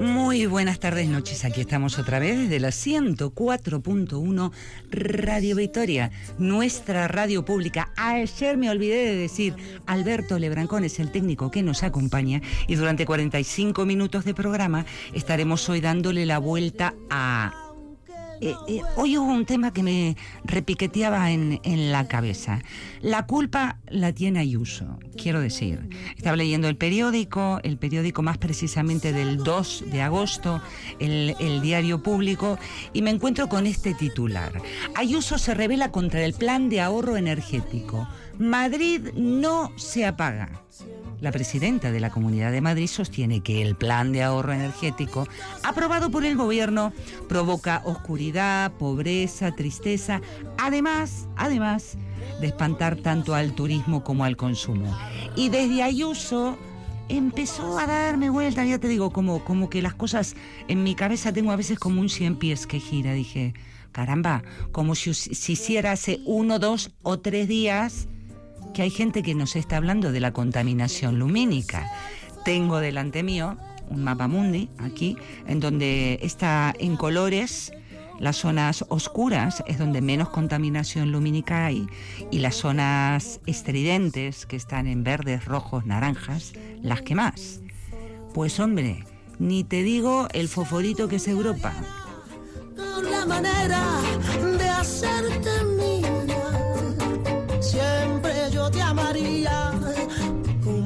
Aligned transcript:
Muy 0.00 0.46
buenas 0.46 0.80
tardes, 0.80 1.08
noches. 1.08 1.44
Aquí 1.44 1.60
estamos 1.60 1.98
otra 1.98 2.18
vez 2.18 2.38
desde 2.38 2.58
la 2.58 2.70
104.1 2.70 4.50
Radio 4.90 5.56
Victoria, 5.56 6.10
nuestra 6.38 7.06
radio 7.06 7.44
pública. 7.44 7.92
Ayer 7.98 8.56
me 8.56 8.70
olvidé 8.70 9.04
de 9.04 9.16
decir, 9.16 9.54
Alberto 9.84 10.38
Lebrancón 10.38 10.84
es 10.84 11.00
el 11.00 11.12
técnico 11.12 11.50
que 11.50 11.62
nos 11.62 11.82
acompaña 11.82 12.40
y 12.66 12.76
durante 12.76 13.04
45 13.04 13.84
minutos 13.84 14.24
de 14.24 14.32
programa 14.32 14.86
estaremos 15.12 15.68
hoy 15.68 15.82
dándole 15.82 16.24
la 16.24 16.38
vuelta 16.38 16.94
a 17.10 17.69
eh, 18.40 18.54
eh, 18.68 18.80
hoy 18.96 19.18
hubo 19.18 19.32
un 19.32 19.44
tema 19.44 19.72
que 19.72 19.82
me 19.82 20.16
repiqueteaba 20.44 21.30
en, 21.30 21.60
en, 21.62 21.92
la 21.92 22.08
cabeza. 22.08 22.62
La 23.02 23.26
culpa 23.26 23.78
la 23.88 24.12
tiene 24.12 24.40
Ayuso, 24.40 24.98
quiero 25.16 25.40
decir. 25.40 25.88
Estaba 26.16 26.36
leyendo 26.36 26.68
el 26.68 26.76
periódico, 26.76 27.60
el 27.62 27.76
periódico 27.76 28.22
más 28.22 28.38
precisamente 28.38 29.12
del 29.12 29.38
2 29.38 29.84
de 29.90 30.02
agosto, 30.02 30.62
el, 30.98 31.34
el 31.38 31.60
diario 31.60 32.02
público, 32.02 32.58
y 32.92 33.02
me 33.02 33.10
encuentro 33.10 33.48
con 33.48 33.66
este 33.66 33.94
titular. 33.94 34.52
Ayuso 34.94 35.38
se 35.38 35.54
revela 35.54 35.90
contra 35.90 36.24
el 36.24 36.32
plan 36.32 36.68
de 36.68 36.80
ahorro 36.80 37.16
energético. 37.16 38.08
Madrid 38.38 39.08
no 39.14 39.70
se 39.76 40.06
apaga. 40.06 40.62
La 41.20 41.32
presidenta 41.32 41.92
de 41.92 42.00
la 42.00 42.10
Comunidad 42.10 42.50
de 42.50 42.62
Madrid 42.62 42.86
sostiene 42.86 43.40
que 43.40 43.60
el 43.60 43.76
plan 43.76 44.10
de 44.10 44.22
ahorro 44.22 44.52
energético 44.52 45.26
aprobado 45.62 46.10
por 46.10 46.24
el 46.24 46.36
gobierno 46.36 46.94
provoca 47.28 47.82
oscuridad, 47.84 48.72
pobreza, 48.72 49.52
tristeza, 49.54 50.22
además, 50.56 51.28
además 51.36 51.98
de 52.40 52.46
espantar 52.46 52.96
tanto 52.96 53.34
al 53.34 53.52
turismo 53.52 54.02
como 54.02 54.24
al 54.24 54.36
consumo. 54.36 54.96
Y 55.36 55.50
desde 55.50 55.82
Ayuso 55.82 56.56
empezó 57.10 57.78
a 57.78 57.86
darme 57.86 58.30
vuelta, 58.30 58.64
ya 58.64 58.78
te 58.78 58.88
digo, 58.88 59.10
como, 59.10 59.44
como 59.44 59.68
que 59.68 59.82
las 59.82 59.94
cosas 59.94 60.36
en 60.68 60.82
mi 60.82 60.94
cabeza 60.94 61.34
tengo 61.34 61.52
a 61.52 61.56
veces 61.56 61.78
como 61.78 62.00
un 62.00 62.08
cien 62.08 62.36
pies 62.36 62.66
que 62.66 62.80
gira. 62.80 63.12
Dije, 63.12 63.52
caramba, 63.92 64.42
como 64.72 64.94
si, 64.94 65.12
si 65.12 65.52
hiciera 65.52 65.92
hace 65.92 66.20
uno, 66.24 66.58
dos 66.58 66.92
o 67.02 67.18
tres 67.18 67.46
días 67.46 68.08
que 68.74 68.82
hay 68.82 68.90
gente 68.90 69.22
que 69.22 69.34
nos 69.34 69.56
está 69.56 69.76
hablando 69.76 70.12
de 70.12 70.20
la 70.20 70.32
contaminación 70.32 71.18
lumínica. 71.18 71.90
Tengo 72.44 72.78
delante 72.78 73.22
mío 73.22 73.56
un 73.88 74.04
mapa 74.04 74.28
mundi 74.28 74.70
aquí, 74.78 75.16
en 75.46 75.60
donde 75.60 76.18
está 76.22 76.72
en 76.78 76.96
colores 76.96 77.72
las 78.20 78.36
zonas 78.36 78.84
oscuras 78.90 79.64
es 79.66 79.78
donde 79.78 80.02
menos 80.02 80.28
contaminación 80.28 81.10
lumínica 81.10 81.64
hay 81.64 81.88
y 82.30 82.40
las 82.40 82.54
zonas 82.56 83.40
estridentes 83.46 84.44
que 84.44 84.56
están 84.56 84.86
en 84.86 85.02
verdes, 85.02 85.46
rojos, 85.46 85.86
naranjas, 85.86 86.52
las 86.82 87.00
que 87.00 87.14
más. 87.14 87.60
Pues 88.34 88.60
hombre, 88.60 89.06
ni 89.38 89.64
te 89.64 89.82
digo 89.82 90.28
el 90.34 90.48
foforito 90.48 91.08
que 91.08 91.16
es 91.16 91.28
Europa. 91.28 91.72
La 93.10 93.24
manera 93.24 93.82
de 94.58 94.68
hacerte 94.68 95.48
amaría. 95.58 96.39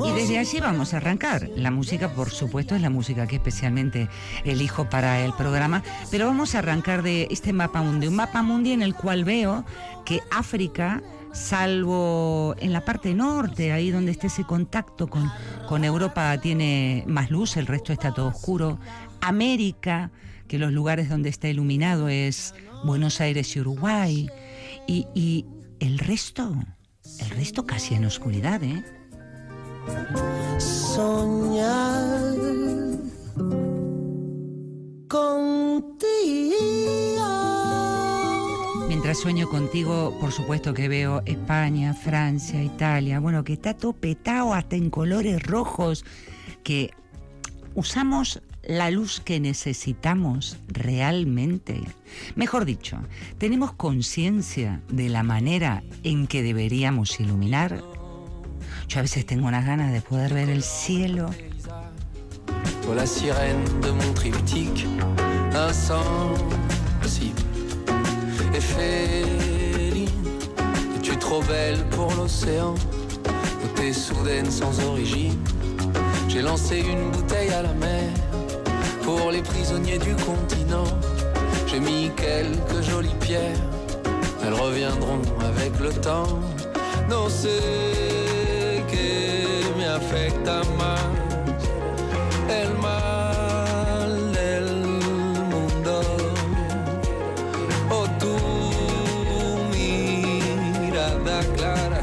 Y 0.07 0.13
desde 0.13 0.39
allí 0.39 0.61
vamos 0.61 0.93
a 0.93 0.99
arrancar. 0.99 1.49
La 1.57 1.71
música, 1.71 2.13
por 2.13 2.31
supuesto, 2.31 2.75
es 2.75 2.83
la 2.83 2.91
música 2.91 3.27
que 3.27 3.37
especialmente 3.37 4.09
elijo 4.45 4.89
para 4.89 5.25
el 5.25 5.33
programa, 5.33 5.83
pero 6.11 6.27
vamos 6.27 6.55
a 6.55 6.59
arrancar 6.59 7.03
de 7.03 7.29
este 7.31 7.53
mapa 7.53 7.83
mundi, 7.83 8.07
un 8.07 8.17
mapa 8.17 8.43
mundi 8.43 8.73
en 8.73 8.83
el 8.83 8.95
cual 8.95 9.25
veo 9.25 9.65
que 10.05 10.21
África 10.31 11.03
salvo 11.33 12.55
en 12.61 12.73
la 12.73 12.85
parte 12.85 13.13
norte, 13.15 13.73
ahí 13.73 13.91
donde 13.91 14.13
esté 14.13 14.29
ese 14.29 14.45
contacto 14.45 15.09
con, 15.09 15.31
con 15.69 15.85
Europa, 15.85 16.39
tiene 16.39 17.05
más 17.07 17.31
luz, 17.31 17.57
el 17.57 17.67
resto 17.67 17.93
está 17.93 18.13
todo 18.13 18.29
oscuro. 18.29 18.79
América, 19.21 20.11
que 20.49 20.59
los 20.59 20.73
lugares 20.73 21.09
donde 21.09 21.31
está 21.31 21.49
iluminado 21.49 22.09
es 22.09 22.55
Buenos 22.85 23.21
Aires 23.21 23.57
y 23.57 23.61
Uruguay. 23.61 24.29
Y, 24.87 25.07
y 25.15 25.47
el 25.81 25.99
resto, 25.99 26.55
el 27.21 27.31
resto 27.31 27.67
casi 27.67 27.95
en 27.95 28.05
oscuridad, 28.05 28.63
¿eh? 28.63 28.83
Soñar 30.59 32.35
contigo. 35.09 36.55
Mientras 38.89 39.19
sueño 39.19 39.49
contigo, 39.49 40.17
por 40.21 40.33
supuesto 40.33 40.73
que 40.73 40.89
veo 40.89 41.23
España, 41.27 41.93
Francia, 41.95 42.63
Italia, 42.63 43.21
bueno, 43.21 43.45
que 43.45 43.53
está 43.55 43.75
todo 43.75 43.93
petado 43.93 44.55
hasta 44.55 44.77
en 44.77 44.91
colores 44.91 45.43
rojos, 45.43 46.05
que 46.63 46.91
usamos 47.75 48.41
la 48.67 48.91
luz 48.91 49.21
que 49.21 49.41
necesitamos 49.41 50.59
realmente. 50.69 51.81
Mejor 52.35 52.65
dicho, 52.65 52.99
tenemos 53.39 53.73
conciencia 53.73 54.81
de 54.89 55.09
la 55.09 55.23
manera 55.23 55.83
en 56.03 56.27
que 56.27 56.43
deberíamos 56.43 57.21
iluminar. 57.21 57.83
Yo 58.89 58.99
a 58.99 59.03
veces 59.03 59.27
tengo 59.27 59.49
unas 59.49 59.67
ganas 59.67 59.93
de 59.93 60.01
poder 60.01 60.35
ver 60.35 60.51
el 60.51 60.63
cielo. 60.63 61.31
La 62.95 63.07
sirène 63.07 63.65
de 63.81 63.91
mon 63.91 64.13
triptyque, 64.15 64.87
et 68.55 68.61
féline. 68.61 70.09
Es-tu 70.97 71.17
trop 71.17 71.43
belle 71.43 71.83
pour 71.91 72.13
l'océan, 72.15 72.75
t'es 73.75 73.93
soudaine 73.93 74.51
sans 74.51 74.79
origine? 74.85 75.39
J'ai 76.29 76.43
lancé 76.43 76.81
une 76.81 77.11
bouteille 77.11 77.51
à 77.51 77.63
la 77.63 77.73
mer 77.75 78.11
pour 79.05 79.31
les 79.31 79.43
prisonniers 79.43 79.99
du 79.99 80.15
continent. 80.17 80.89
J'ai 81.67 81.81
mis 81.81 82.11
quelques 82.17 82.83
jolies 82.83 83.19
pierres, 83.21 83.63
elles 84.43 84.55
reviendront 84.55 85.23
avec 85.41 85.79
le 85.79 85.93
temps. 85.93 86.41
No 87.09 87.29
sé 87.29 87.59
que 88.89 89.79
me 89.79 89.87
afecta 89.87 90.63
más 90.79 91.01
el 92.49 92.71
mal 92.79 94.33
del 94.33 94.69
mundo. 95.53 96.01
O 97.91 98.07
tu 98.21 98.35
mirada 99.71 101.41
clara 101.57 102.03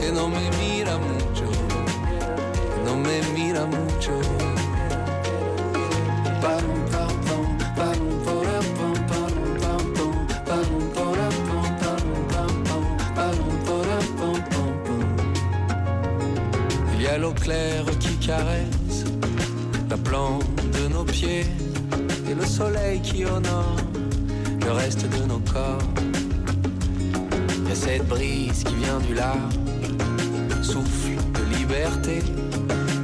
que 0.00 0.12
no 0.12 0.28
me 0.28 0.48
mira 0.60 0.96
mucho, 0.98 1.46
no 2.84 2.94
me 2.96 3.20
mira 3.34 3.64
mucho. 3.66 4.35
Claire 17.40 17.84
qui 17.98 18.14
caresse 18.16 19.04
la 19.88 19.96
plante 19.96 20.44
de 20.72 20.92
nos 20.92 21.04
pieds 21.04 21.46
et 22.28 22.34
le 22.34 22.44
soleil 22.44 23.00
qui 23.00 23.24
honore 23.24 23.76
le 24.64 24.72
reste 24.72 25.06
de 25.08 25.24
nos 25.26 25.40
corps. 25.52 25.78
Il 27.58 27.68
y 27.68 27.72
a 27.72 27.74
cette 27.74 28.06
brise 28.08 28.64
qui 28.64 28.74
vient 28.74 28.98
du 28.98 29.14
large, 29.14 29.54
souffle 30.62 31.16
de 31.34 31.56
liberté. 31.56 32.22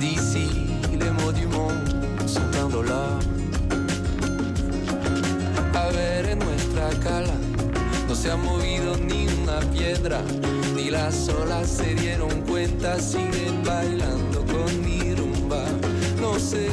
D'ici, 0.00 0.48
les 0.92 1.10
mots 1.10 1.32
du 1.32 1.46
monde 1.46 1.88
sont 2.26 2.52
indolores. 2.64 3.20
A 5.74 5.90
ver 5.92 6.32
en 6.32 6.38
nuestra 6.38 6.90
cala 7.02 7.34
no 8.08 8.14
se 8.14 8.30
ha 8.30 8.36
movido 8.36 8.96
ni 8.96 9.26
una 9.42 9.60
piedra, 9.72 10.20
las 10.92 11.26
olas 11.30 11.68
se 11.68 11.94
dieron 11.94 12.42
cuenta, 12.42 13.00
siguen 13.00 13.62
bailando 13.64 14.44
con 14.44 14.70
mi 14.84 15.14
rumba. 15.14 15.64
No 16.20 16.38
sé 16.38 16.68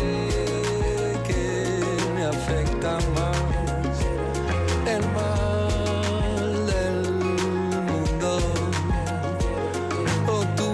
qué 1.25 1.80
me 2.16 2.25
afecta 2.25 2.98
más, 3.16 3.95
el 4.86 5.04
mal 5.19 6.66
del 6.74 7.13
mundo 7.88 8.39
o 10.27 10.38
tu 10.57 10.69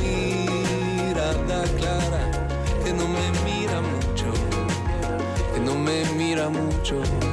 mirada 0.00 1.64
clara 1.78 2.24
que 2.84 2.92
no 2.92 3.08
me 3.08 3.26
mira 3.44 3.80
mucho, 3.80 4.28
que 5.52 5.60
no 5.60 5.74
me 5.74 6.04
mucho. 6.50 7.25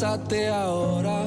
Lánzate 0.00 0.48
ahora. 0.48 1.26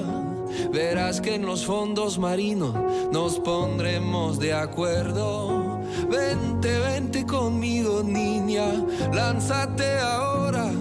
Verás 0.71 1.19
que 1.19 1.35
en 1.35 1.45
los 1.45 1.65
fondos 1.65 2.17
marinos 2.17 2.73
nos 3.11 3.37
pondremos 3.39 4.39
de 4.39 4.53
acuerdo. 4.53 5.81
Vente, 6.09 6.79
vente 6.79 7.25
conmigo, 7.25 8.01
niña, 8.01 8.67
lánzate 9.11 9.99
ahora. 9.99 10.71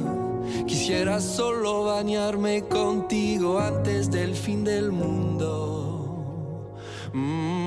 Quisiera 0.69 1.21
solo 1.21 1.87
bañarme 1.87 2.63
contigo 2.69 3.59
antes 3.59 4.09
del 4.09 4.37
fin 4.37 4.63
del 4.63 4.93
mundo. 4.93 6.77
Mm. 7.13 7.60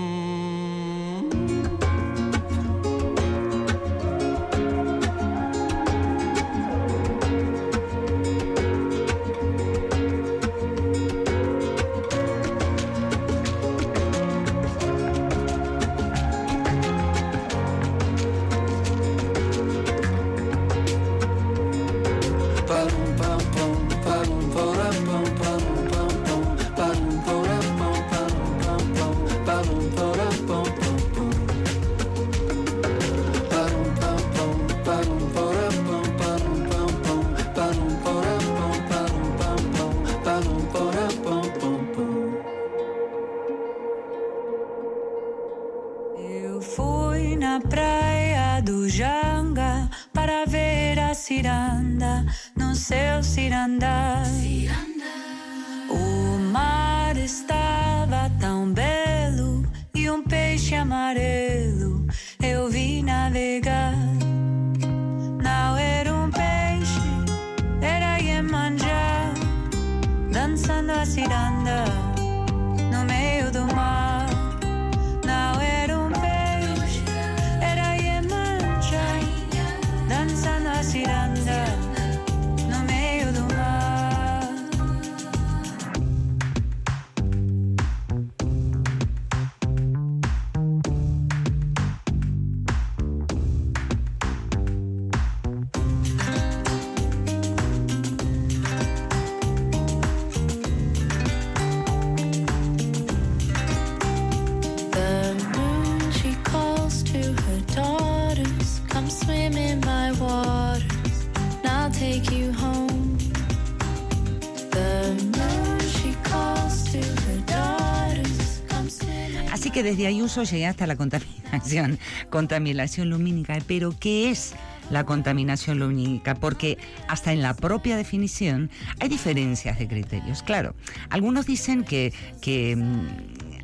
Desde 119.93 120.07
Ayuso 120.07 120.41
llegué 120.41 120.65
hasta 120.65 120.87
la 120.87 120.95
contaminación, 120.95 121.99
contaminación 122.31 123.11
lumínica. 123.11 123.59
Pero 123.67 123.93
¿qué 123.99 124.31
es 124.31 124.53
la 124.89 125.05
contaminación 125.05 125.77
lumínica? 125.77 126.33
Porque 126.33 126.79
hasta 127.07 127.31
en 127.31 127.43
la 127.43 127.53
propia 127.53 127.95
definición 127.95 128.71
hay 128.99 129.09
diferencias 129.09 129.77
de 129.77 129.87
criterios. 129.87 130.41
Claro, 130.41 130.73
algunos 131.11 131.45
dicen 131.45 131.83
que, 131.83 132.11
que 132.41 132.75
mm, 132.75 133.07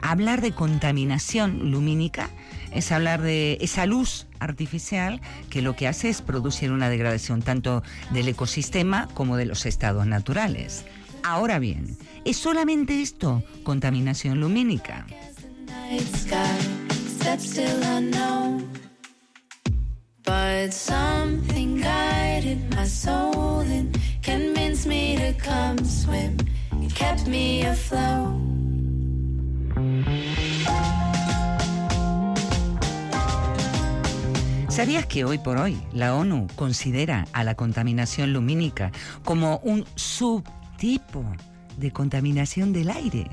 hablar 0.03 0.41
de 0.41 0.51
contaminación 0.51 1.71
lumínica 1.71 2.29
es 2.71 2.91
hablar 2.91 3.23
de 3.23 3.57
esa 3.59 3.87
luz 3.87 4.27
artificial 4.37 5.21
que 5.49 5.63
lo 5.63 5.75
que 5.75 5.87
hace 5.87 6.09
es 6.09 6.21
producir 6.21 6.71
una 6.71 6.89
degradación 6.89 7.41
tanto 7.41 7.81
del 8.11 8.27
ecosistema 8.27 9.07
como 9.15 9.35
de 9.35 9.45
los 9.45 9.65
estados 9.65 10.05
naturales. 10.05 10.85
Ahora 11.23 11.57
bien, 11.57 11.97
¿es 12.23 12.37
solamente 12.37 13.01
esto 13.01 13.43
contaminación 13.63 14.39
lumínica? 14.39 15.07
Night 15.89 16.07
sky, 16.15 16.59
set 17.19 17.41
still 17.41 17.81
unknown. 17.83 18.67
But 20.23 20.71
something 20.71 21.81
guided 21.81 22.75
my 22.75 22.85
soul 22.85 23.61
and 23.61 23.97
convinced 24.21 24.85
me 24.87 25.17
to 25.17 25.33
come 25.33 25.83
swim. 25.85 26.37
It 26.81 26.93
kept 26.93 27.27
me 27.27 27.65
afloat. 27.65 28.37
¿Sabías 34.69 35.05
que 35.07 35.25
hoy 35.25 35.39
por 35.39 35.57
hoy 35.57 35.77
la 35.91 36.15
ONU 36.15 36.47
considera 36.55 37.25
a 37.33 37.43
la 37.43 37.55
contaminación 37.55 38.31
lumínica 38.31 38.91
como 39.25 39.59
un 39.63 39.85
subtipo 39.95 41.25
de 41.77 41.91
contaminación 41.91 42.71
del 42.71 42.89
aire? 42.91 43.27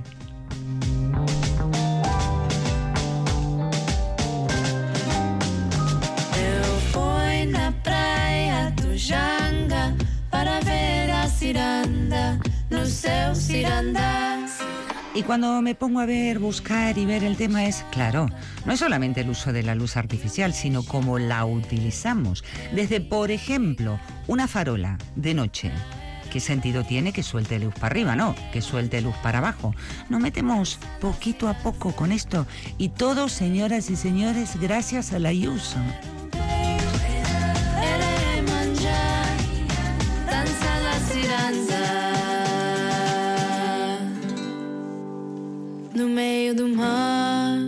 Janga 8.96 9.94
para 10.30 10.60
ver 10.60 11.10
a 11.10 11.28
ciranda 11.28 12.38
no 12.70 12.84
seu 12.86 13.34
cirandá. 13.34 14.36
Y 15.16 15.22
cuando 15.22 15.62
me 15.62 15.74
pongo 15.74 16.00
a 16.00 16.04
ver, 16.04 16.38
buscar 16.38 16.98
y 16.98 17.06
ver 17.06 17.24
el 17.24 17.38
tema 17.38 17.64
es, 17.64 17.86
claro, 17.90 18.28
no 18.66 18.72
es 18.72 18.80
solamente 18.80 19.22
el 19.22 19.30
uso 19.30 19.50
de 19.50 19.62
la 19.62 19.74
luz 19.74 19.96
artificial, 19.96 20.52
sino 20.52 20.82
cómo 20.82 21.18
la 21.18 21.46
utilizamos. 21.46 22.44
Desde, 22.74 23.00
por 23.00 23.30
ejemplo, 23.30 23.98
una 24.26 24.46
farola 24.46 24.98
de 25.14 25.32
noche. 25.32 25.72
¿Qué 26.30 26.38
sentido 26.38 26.84
tiene 26.84 27.14
que 27.14 27.22
suelte 27.22 27.58
luz 27.58 27.72
para 27.72 27.86
arriba, 27.86 28.14
no? 28.14 28.34
Que 28.52 28.60
suelte 28.60 29.00
luz 29.00 29.16
para 29.22 29.38
abajo. 29.38 29.74
Nos 30.10 30.20
metemos 30.20 30.78
poquito 31.00 31.48
a 31.48 31.54
poco 31.54 31.92
con 31.92 32.12
esto. 32.12 32.46
Y 32.76 32.90
todo, 32.90 33.30
señoras 33.30 33.88
y 33.88 33.96
señores, 33.96 34.60
gracias 34.60 35.14
a 35.14 35.18
la. 35.18 35.32
Ciranda 41.46 41.76
no 45.94 46.08
meio 46.08 46.54
do 46.54 46.68
mar. 46.68 47.58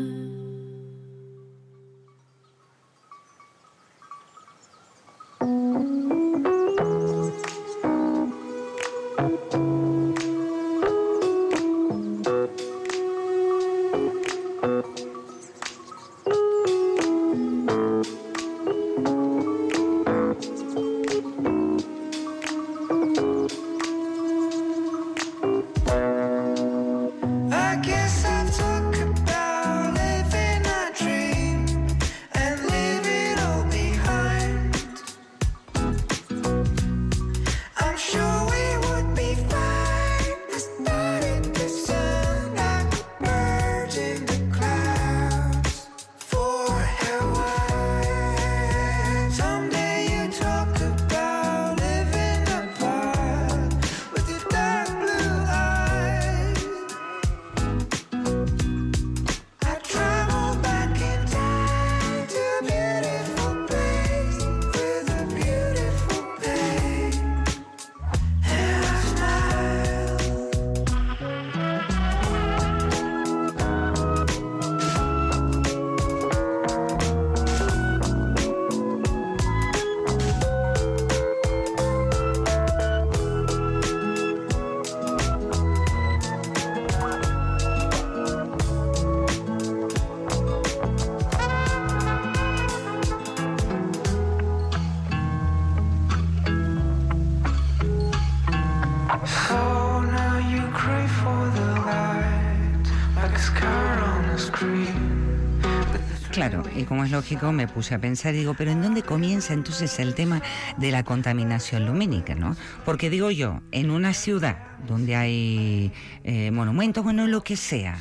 Como 106.88 107.04
es 107.04 107.11
lógico, 107.11 107.52
me 107.52 107.68
puse 107.68 107.95
a 107.95 108.00
pensar, 108.00 108.33
digo, 108.33 108.54
pero 108.54 108.71
¿en 108.71 108.80
dónde 108.80 109.02
comienza 109.02 109.52
entonces 109.52 109.99
el 109.99 110.14
tema 110.14 110.40
de 110.78 110.90
la 110.90 111.04
contaminación 111.04 111.85
lumínica, 111.85 112.35
no? 112.35 112.57
Porque 112.87 113.11
digo 113.11 113.30
yo, 113.30 113.61
en 113.73 113.90
una 113.90 114.14
ciudad 114.14 114.57
donde 114.87 115.14
hay 115.14 115.92
eh, 116.25 116.50
monumentos, 116.50 117.04
bueno, 117.04 117.26
lo 117.26 117.42
que 117.42 117.57
sea, 117.57 117.99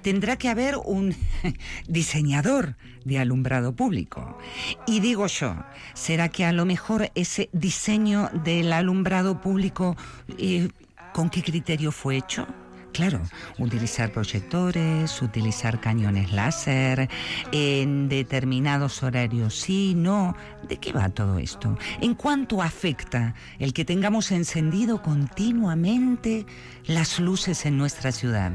tendrá 0.00 0.36
que 0.36 0.48
haber 0.48 0.76
un 0.82 1.14
diseñador 1.86 2.76
de 3.04 3.18
alumbrado 3.18 3.76
público. 3.76 4.38
Y 4.86 5.00
digo 5.00 5.26
yo, 5.26 5.54
¿será 5.92 6.30
que 6.30 6.46
a 6.46 6.52
lo 6.52 6.64
mejor 6.64 7.10
ese 7.14 7.50
diseño 7.52 8.30
del 8.42 8.72
alumbrado 8.72 9.42
público, 9.42 9.98
eh, 10.38 10.68
¿con 11.12 11.28
qué 11.28 11.42
criterio 11.42 11.92
fue 11.92 12.16
hecho? 12.16 12.46
Claro, 12.92 13.20
utilizar 13.58 14.12
proyectores, 14.12 15.22
utilizar 15.22 15.80
cañones 15.80 16.32
láser, 16.32 17.08
en 17.52 18.08
determinados 18.08 19.02
horarios 19.02 19.54
sí, 19.54 19.94
no. 19.96 20.36
¿De 20.68 20.78
qué 20.78 20.92
va 20.92 21.08
todo 21.08 21.38
esto? 21.38 21.78
¿En 22.00 22.14
cuánto 22.14 22.62
afecta 22.62 23.34
el 23.58 23.72
que 23.72 23.84
tengamos 23.84 24.32
encendido 24.32 25.02
continuamente 25.02 26.46
las 26.86 27.20
luces 27.20 27.64
en 27.66 27.78
nuestra 27.78 28.12
ciudad? 28.12 28.52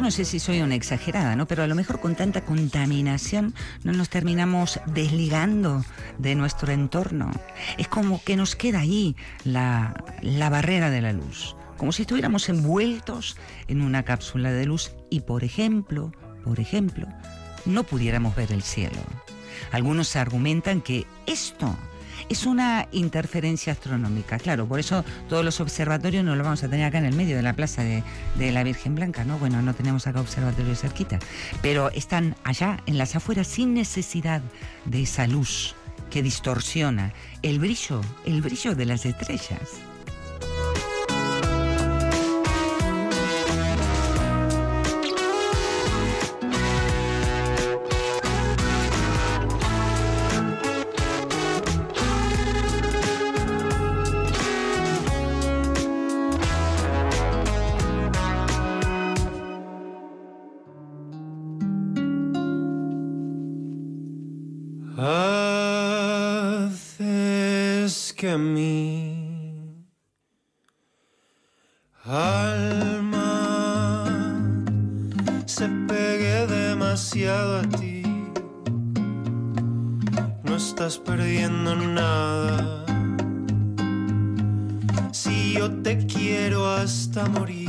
No 0.00 0.10
sé 0.10 0.24
si 0.24 0.38
soy 0.38 0.62
una 0.62 0.76
exagerada, 0.76 1.36
¿no? 1.36 1.46
Pero 1.46 1.62
a 1.62 1.66
lo 1.66 1.74
mejor 1.74 2.00
con 2.00 2.14
tanta 2.14 2.40
contaminación 2.40 3.54
no 3.84 3.92
nos 3.92 4.08
terminamos 4.08 4.80
desligando 4.86 5.84
de 6.16 6.34
nuestro 6.34 6.72
entorno. 6.72 7.30
Es 7.76 7.86
como 7.86 8.22
que 8.24 8.34
nos 8.34 8.56
queda 8.56 8.80
ahí 8.80 9.14
la, 9.44 10.02
la 10.22 10.48
barrera 10.48 10.88
de 10.88 11.02
la 11.02 11.12
luz, 11.12 11.54
como 11.76 11.92
si 11.92 12.02
estuviéramos 12.02 12.48
envueltos 12.48 13.36
en 13.68 13.82
una 13.82 14.02
cápsula 14.02 14.50
de 14.50 14.64
luz 14.64 14.92
y, 15.10 15.20
por 15.20 15.44
ejemplo, 15.44 16.12
por 16.44 16.60
ejemplo, 16.60 17.06
no 17.66 17.84
pudiéramos 17.84 18.34
ver 18.34 18.52
el 18.52 18.62
cielo. 18.62 19.02
Algunos 19.70 20.16
argumentan 20.16 20.80
que 20.80 21.06
esto 21.26 21.76
es 22.30 22.46
una 22.46 22.86
interferencia 22.92 23.72
astronómica. 23.72 24.38
Claro, 24.38 24.66
por 24.66 24.78
eso 24.78 25.04
todos 25.28 25.44
los 25.44 25.60
observatorios 25.60 26.24
no 26.24 26.36
los 26.36 26.44
vamos 26.44 26.62
a 26.62 26.68
tener 26.68 26.86
acá 26.86 26.98
en 26.98 27.04
el 27.04 27.14
medio 27.14 27.36
de 27.36 27.42
la 27.42 27.54
plaza 27.54 27.82
de, 27.82 28.02
la 28.52 28.62
Virgen 28.62 28.94
Blanca, 28.94 29.24
¿no? 29.24 29.38
Bueno, 29.38 29.60
no 29.60 29.74
tenemos 29.74 30.06
acá 30.06 30.20
observatorios 30.20 30.80
cerquita, 30.80 31.18
pero 31.60 31.90
están 31.90 32.36
allá 32.44 32.78
en 32.86 32.98
las 32.98 33.16
afueras 33.16 33.48
sin 33.48 33.74
necesidad 33.74 34.42
de 34.84 35.02
esa 35.02 35.26
luz 35.26 35.74
que 36.08 36.22
distorsiona 36.22 37.12
el 37.42 37.58
brillo, 37.58 38.00
el 38.24 38.40
brillo 38.42 38.74
de 38.74 38.86
las 38.86 39.04
estrellas. 39.04 39.89
Se 75.60 75.68
pegue 75.68 76.46
demasiado 76.46 77.58
a 77.58 77.62
ti. 77.78 78.02
No 80.42 80.56
estás 80.56 80.96
perdiendo 80.96 81.76
nada. 81.76 82.86
Si 85.12 85.52
yo 85.58 85.70
te 85.82 86.06
quiero 86.06 86.66
hasta 86.66 87.26
morir 87.26 87.68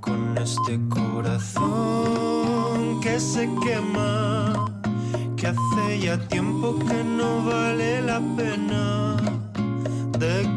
con 0.00 0.36
este 0.36 0.80
corazón 0.88 1.60
que 3.00 3.20
se 3.20 3.48
quema, 3.64 4.68
que 5.36 5.46
hace 5.46 6.00
ya 6.00 6.18
tiempo 6.26 6.76
que 6.80 7.04
no 7.04 7.44
vale 7.44 8.02
la 8.02 8.20
pena 8.36 9.16
de 10.18 10.51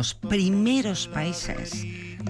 los 0.00 0.14
primeros 0.14 1.08
países 1.08 1.84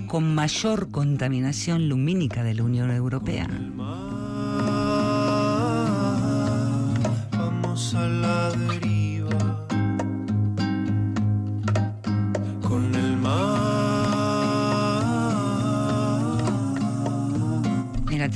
con 0.08 0.34
mayor 0.34 0.90
contaminación 0.90 1.88
lumínica 1.88 2.42
de 2.42 2.54
la 2.54 2.64
Unión 2.64 2.90
Europea? 2.90 3.46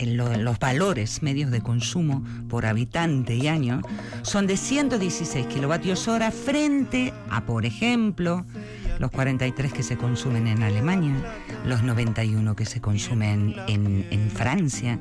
los 0.07 0.59
valores 0.59 1.23
medios 1.23 1.51
de 1.51 1.61
consumo 1.61 2.23
por 2.49 2.67
habitante 2.67 3.35
y 3.35 3.49
año 3.49 3.81
son 4.23 4.47
de 4.47 4.57
116 4.57 5.47
kilovatios 5.47 6.09
hora 6.09 6.31
frente 6.31 7.13
a, 7.31 7.45
por 7.45 7.65
ejemplo, 7.67 8.45
los 8.99 9.11
43 9.11 9.73
que 9.73 9.83
se 9.83 9.97
consumen 9.97 10.47
en 10.47 10.63
Alemania, 10.63 11.15
los 11.65 11.83
91 11.83 12.55
que 12.55 12.67
se 12.67 12.81
consumen 12.81 13.55
en, 13.69 14.31
Francia. 14.31 14.99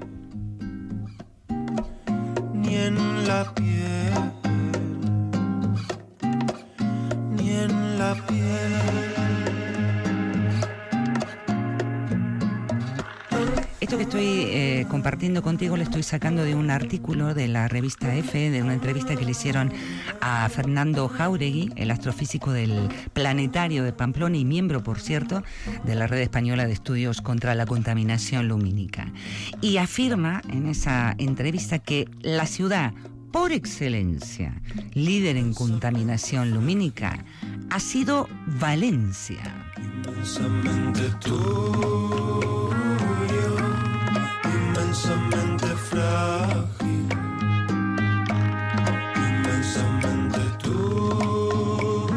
Compartiendo 15.22 15.44
contigo 15.44 15.78
lo 15.78 15.84
estoy 15.84 16.02
sacando 16.02 16.44
de 16.44 16.56
un 16.56 16.72
artículo 16.72 17.36
de 17.36 17.48
la 17.48 17.68
revista 17.68 18.16
F, 18.16 18.50
de 18.50 18.64
una 18.64 18.74
entrevista 18.74 19.16
que 19.16 19.24
le 19.24 19.30
hicieron 19.30 19.72
a 20.20 20.50
Fernando 20.50 21.08
Jauregui, 21.08 21.72
el 21.76 21.92
astrofísico 21.92 22.52
del 22.52 22.90
Planetario 23.14 23.84
de 23.84 23.94
Pamplona 23.94 24.38
y 24.38 24.46
miembro, 24.46 24.82
por 24.82 25.00
cierto, 25.00 25.44
de 25.84 25.94
la 25.94 26.08
Red 26.08 26.22
Española 26.22 26.66
de 26.66 26.74
Estudios 26.74 27.22
contra 27.22 27.54
la 27.54 27.68
Contaminación 27.68 28.48
Lumínica. 28.48 29.14
Y 29.62 29.78
afirma 29.78 30.42
en 30.50 30.66
esa 30.66 31.14
entrevista 31.20 31.78
que 31.78 32.10
la 32.22 32.48
ciudad 32.48 32.92
por 33.32 33.52
excelencia, 33.52 34.60
líder 34.96 35.38
en 35.38 35.54
contaminación 35.54 36.50
lumínica, 36.50 37.24
ha 37.70 37.80
sido 37.80 38.28
Valencia. 38.60 39.68
Inmensamente 39.78 41.02
tuyo, 41.20 42.71
inmensamente 44.92 45.68
frágil, 45.68 47.08
inmensamente 49.16 50.40
tuyo, 50.62 52.14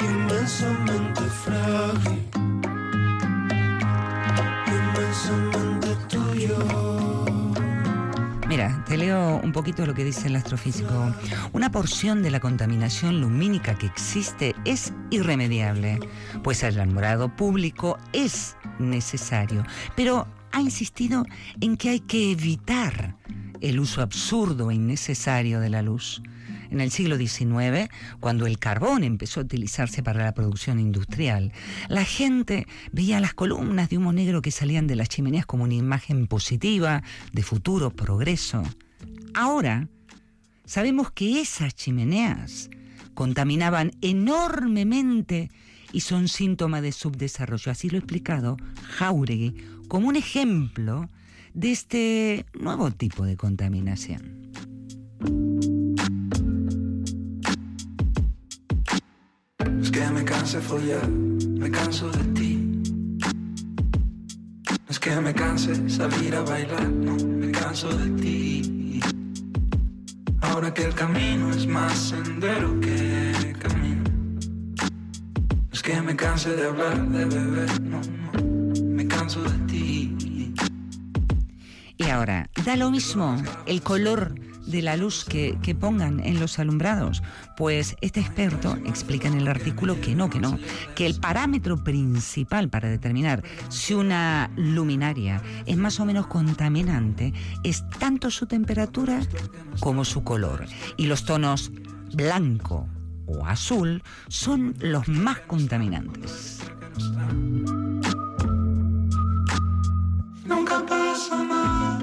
inmensamente 0.00 1.22
frágil, 1.22 2.30
inmensamente 4.68 5.96
tuyo. 6.08 6.58
Mira, 8.46 8.84
te 8.86 8.96
leo 8.96 9.40
un 9.42 9.50
poquito 9.50 9.84
lo 9.86 9.94
que 9.94 10.04
dice 10.04 10.28
el 10.28 10.36
astrofísico. 10.36 11.12
Una 11.52 11.72
porción 11.72 12.22
de 12.22 12.30
la 12.30 12.38
contaminación 12.38 13.20
lumínica 13.20 13.74
que 13.74 13.86
existe 13.86 14.54
es 14.64 14.92
irremediable, 15.10 15.98
pues 16.44 16.62
el 16.62 16.78
alumbrado 16.78 17.34
público 17.34 17.98
es 18.12 18.56
necesario, 18.78 19.64
pero 19.96 20.28
ha 20.52 20.60
insistido 20.60 21.24
en 21.60 21.76
que 21.76 21.90
hay 21.90 22.00
que 22.00 22.32
evitar 22.32 23.16
el 23.60 23.80
uso 23.80 24.02
absurdo 24.02 24.70
e 24.70 24.74
innecesario 24.74 25.60
de 25.60 25.70
la 25.70 25.82
luz. 25.82 26.22
En 26.70 26.80
el 26.80 26.92
siglo 26.92 27.16
XIX, 27.16 27.90
cuando 28.20 28.46
el 28.46 28.58
carbón 28.58 29.02
empezó 29.02 29.40
a 29.40 29.42
utilizarse 29.42 30.02
para 30.02 30.24
la 30.24 30.32
producción 30.32 30.78
industrial, 30.78 31.52
la 31.88 32.04
gente 32.04 32.66
veía 32.92 33.18
las 33.18 33.34
columnas 33.34 33.90
de 33.90 33.98
humo 33.98 34.12
negro 34.12 34.40
que 34.40 34.52
salían 34.52 34.86
de 34.86 34.94
las 34.94 35.08
chimeneas 35.08 35.46
como 35.46 35.64
una 35.64 35.74
imagen 35.74 36.28
positiva 36.28 37.02
de 37.32 37.42
futuro 37.42 37.90
progreso. 37.90 38.62
Ahora, 39.34 39.88
sabemos 40.64 41.10
que 41.10 41.40
esas 41.40 41.74
chimeneas 41.74 42.70
contaminaban 43.14 43.90
enormemente 44.00 45.50
y 45.92 46.00
son 46.00 46.28
síntoma 46.28 46.80
de 46.80 46.92
subdesarrollo. 46.92 47.72
Así 47.72 47.90
lo 47.90 47.96
ha 47.96 47.98
explicado 47.98 48.56
Jauregui 48.90 49.56
como 49.90 50.06
un 50.06 50.14
ejemplo 50.14 51.10
de 51.52 51.72
este 51.72 52.46
nuevo 52.54 52.92
tipo 52.92 53.24
de 53.24 53.36
contaminación. 53.36 54.52
Es 59.82 59.90
que 59.90 60.06
me 60.14 60.24
canse 60.24 60.60
follar, 60.60 61.08
me 61.08 61.68
canso 61.72 62.08
de 62.08 62.24
ti. 62.38 62.82
Es 64.88 65.00
que 65.00 65.16
me 65.16 65.34
canse 65.34 65.90
salir 65.90 66.36
a 66.36 66.42
bailar, 66.42 66.88
no, 66.88 67.16
me 67.26 67.50
canso 67.50 67.88
de 67.88 68.10
ti. 68.22 69.00
Ahora 70.40 70.72
que 70.72 70.84
el 70.84 70.94
camino 70.94 71.50
es 71.50 71.66
más 71.66 71.94
sendero 71.98 72.78
que 72.80 73.56
camino. 73.58 74.04
Es 75.72 75.82
que 75.82 76.00
me 76.00 76.14
canse 76.14 76.54
de 76.54 76.68
hablar, 76.68 77.08
de 77.08 77.24
beber, 77.24 77.80
no, 77.80 78.00
no, 78.00 78.49
Y 81.96 82.04
ahora, 82.08 82.48
da 82.64 82.76
lo 82.76 82.90
mismo 82.90 83.36
el 83.66 83.82
color 83.82 84.34
de 84.66 84.82
la 84.82 84.96
luz 84.96 85.24
que, 85.24 85.58
que, 85.62 85.74
pongan 85.74 86.20
en 86.20 86.40
los 86.40 86.58
alumbrados. 86.58 87.22
Pues 87.56 87.96
este 88.00 88.20
experto 88.20 88.76
explica 88.86 89.28
en 89.28 89.34
el 89.34 89.48
artículo 89.48 90.00
que 90.00 90.14
no, 90.14 90.30
que 90.30 90.40
no, 90.40 90.58
que 90.94 91.06
el 91.06 91.20
parámetro 91.20 91.82
principal 91.84 92.68
para 92.70 92.88
determinar 92.88 93.42
si 93.68 93.94
una 93.94 94.50
luminaria 94.56 95.42
es 95.66 95.76
más 95.76 96.00
o 96.00 96.04
menos 96.04 96.26
contaminante 96.26 97.32
es 97.62 97.88
tanto 97.98 98.30
su 98.30 98.46
temperatura 98.46 99.20
como 99.80 100.04
su 100.04 100.24
color. 100.24 100.66
Y 100.96 101.06
los 101.06 101.24
tonos 101.24 101.70
blanco 102.14 102.88
o 103.26 103.46
azul 103.46 104.02
son 104.28 104.74
los 104.80 105.08
más 105.08 105.38
contaminantes. 105.40 106.60
Nunca 110.50 110.84
pasa 110.84 111.44
nada, 111.44 112.00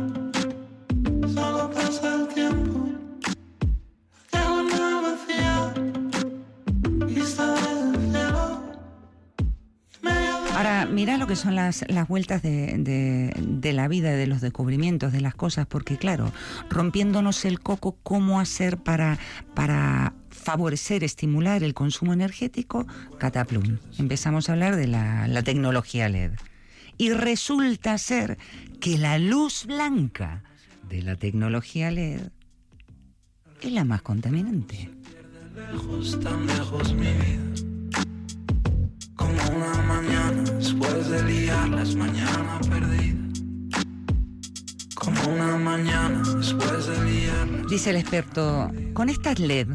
solo 1.34 1.70
pasa 1.70 2.16
el 2.16 2.28
tiempo. 2.30 2.88
Ahora, 10.56 10.88
mira 10.88 11.18
lo 11.18 11.28
que 11.28 11.36
son 11.36 11.56
las, 11.56 11.84
las 11.90 12.08
vueltas 12.08 12.42
de, 12.42 12.78
de, 12.80 13.34
de, 13.38 13.74
la 13.74 13.90
vida, 13.90 14.12
de 14.12 14.28
los 14.28 14.40
descubrimientos, 14.40 15.12
de 15.12 15.20
las 15.20 15.36
cosas, 15.36 15.68
porque 15.68 15.98
claro, 15.98 16.32
rompiéndonos 16.70 17.44
el 17.44 17.60
coco, 17.60 17.98
¿cómo 18.02 18.40
hacer 18.40 18.78
para, 18.78 19.20
para 19.54 20.14
favorecer, 20.30 21.04
estimular 21.04 21.64
el 21.64 21.74
consumo 21.74 22.14
energético? 22.14 22.88
Cataplum. 23.20 23.78
Empezamos 24.00 24.48
a 24.48 24.54
hablar 24.54 24.78
de 24.78 24.88
la, 24.88 25.28
la 25.28 25.44
tecnología 25.44 26.08
LED. 26.08 26.32
Y 26.98 27.12
resulta 27.12 27.98
ser 27.98 28.38
que 28.80 28.98
la 28.98 29.20
luz 29.20 29.66
blanca 29.66 30.44
de 30.90 31.02
la 31.04 31.16
tecnología 31.16 31.92
LED 31.92 32.30
es 33.62 33.72
la 33.72 33.84
más 33.84 34.02
contaminante. 34.02 34.90
Lejos, 35.56 36.20
tan 36.20 36.48
lejos 36.48 36.94
mi 36.94 37.08
vida. 37.08 38.04
Como 39.16 39.34
una 39.56 39.82
mañana 39.84 40.44
después 40.44 41.10
de 41.10 41.24
liar 41.24 41.70
las 41.70 41.96
mañanas 41.96 42.68
perdidas. 42.68 43.42
Como 44.96 45.22
una 45.34 45.58
mañana 45.58 46.22
después 46.36 46.88
de 46.88 47.06
liar. 47.06 47.68
Dice 47.68 47.92
el 47.92 47.98
experto, 47.98 48.72
con 48.94 49.10
estas 49.10 49.40
LED 49.40 49.68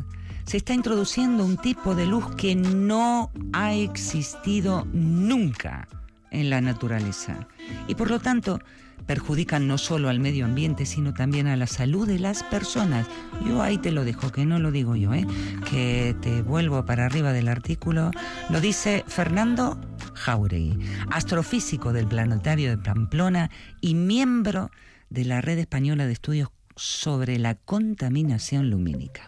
se 0.44 0.56
está 0.56 0.74
introduciendo 0.74 1.44
un 1.44 1.56
tipo 1.56 1.94
de 1.94 2.06
luz 2.06 2.35
que 2.37 2.54
no 2.56 3.30
ha 3.52 3.74
existido 3.74 4.87
nunca 4.92 5.88
en 6.33 6.51
la 6.51 6.61
naturaleza 6.61 7.47
y 7.87 7.95
por 7.95 8.11
lo 8.11 8.18
tanto 8.18 8.59
perjudican 9.07 9.66
no 9.66 9.79
solo 9.79 10.09
al 10.09 10.21
medio 10.21 10.45
ambiente, 10.45 10.87
sino 10.87 11.12
también 11.12 11.47
a 11.47 11.57
la 11.57 11.66
salud 11.66 12.07
de 12.07 12.18
las 12.18 12.42
personas. 12.45 13.07
Yo 13.47 13.62
ahí 13.62 13.79
te 13.79 13.90
lo 13.90 14.05
dejo, 14.05 14.31
que 14.31 14.47
no 14.47 14.59
lo 14.59 14.71
digo 14.71 14.97
yo, 14.97 15.12
¿eh? 15.14 15.27
que 15.68 16.16
te 16.21 16.42
vuelvo 16.42 16.85
para 16.85 17.07
arriba 17.07 17.33
del 17.33 17.49
artículo. 17.49 18.11
Lo 18.51 18.61
dice 18.61 19.05
Fernando 19.07 19.81
Jauregui, 20.14 20.79
astrofísico 21.11 21.92
del 21.92 22.07
Planetario 22.07 22.71
de 22.71 22.79
Pamplona 22.79 23.51
y 23.81 23.95
miembro 23.95 24.71
de 25.11 25.25
la 25.25 25.40
Red 25.40 25.59
Española 25.59 26.07
de 26.07 26.12
Estudios 26.12 26.49
sobre 26.77 27.38
la 27.38 27.55
Contaminación 27.55 28.71
Lumínica. 28.71 29.23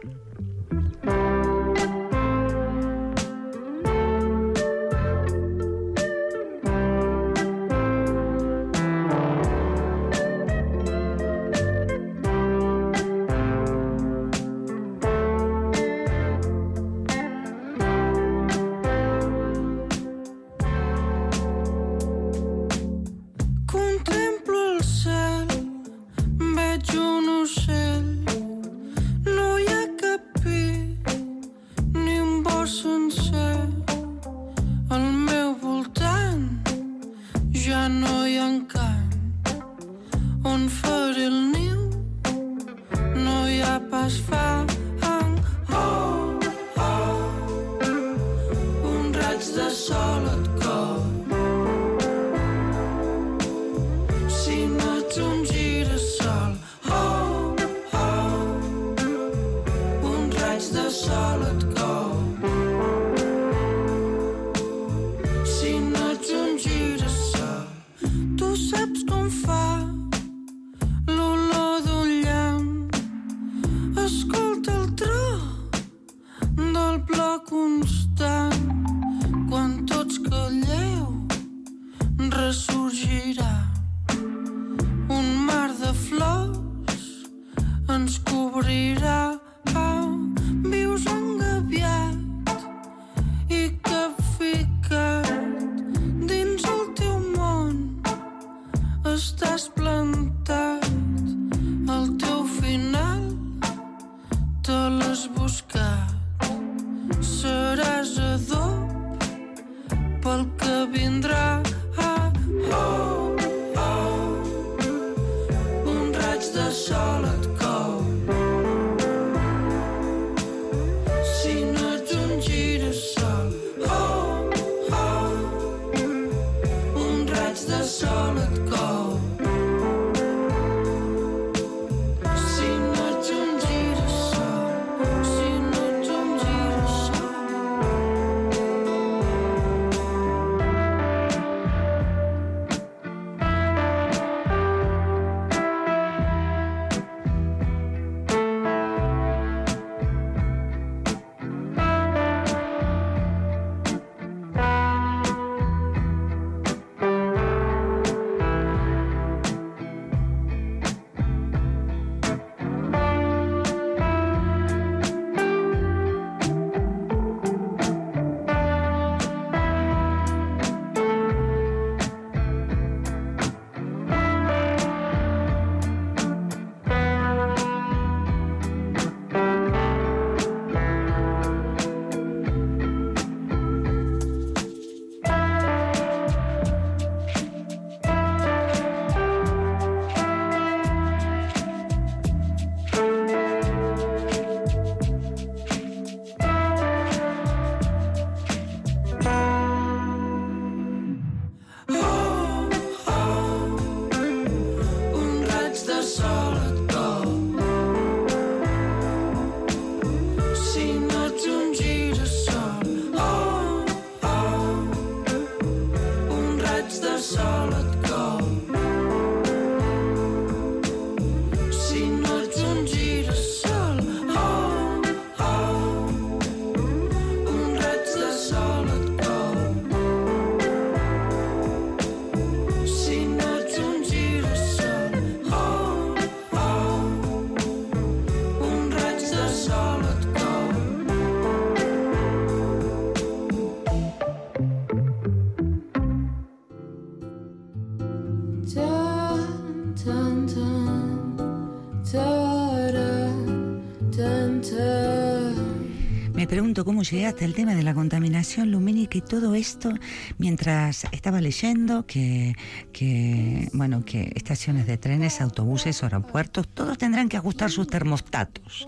Llegué 257.05 257.27
hasta 257.27 257.45
el 257.45 257.55
tema 257.55 257.75
de 257.75 257.83
la 257.83 257.95
contaminación 257.95 258.71
lumínica 258.71 259.19
y 259.19 259.21
todo 259.21 259.55
esto 259.55 259.93
mientras 260.38 261.07
estaba 261.12 261.40
leyendo 261.40 262.07
que, 262.07 262.57
que, 262.93 263.69
bueno, 263.73 264.05
que 264.05 264.33
estaciones 264.35 264.87
de 264.87 264.97
trenes, 264.97 265.40
autobuses, 265.40 266.03
aeropuertos, 266.03 266.67
todos 266.69 266.99
tendrán 266.99 267.29
que 267.29 267.37
ajustar 267.37 267.71
sus 267.71 267.87
termostatos. 267.87 268.87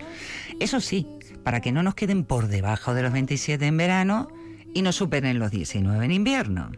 Eso 0.59 0.81
sí, 0.81 1.07
para 1.43 1.61
que 1.61 1.71
no 1.71 1.83
nos 1.83 1.95
queden 1.95 2.23
por 2.23 2.47
debajo 2.47 2.93
de 2.93 3.03
los 3.03 3.13
27 3.13 3.65
en 3.65 3.77
verano 3.77 4.27
y 4.73 4.81
no 4.81 4.91
superen 4.91 5.39
los 5.39 5.51
19 5.51 6.05
en 6.05 6.11
invierno. 6.11 6.71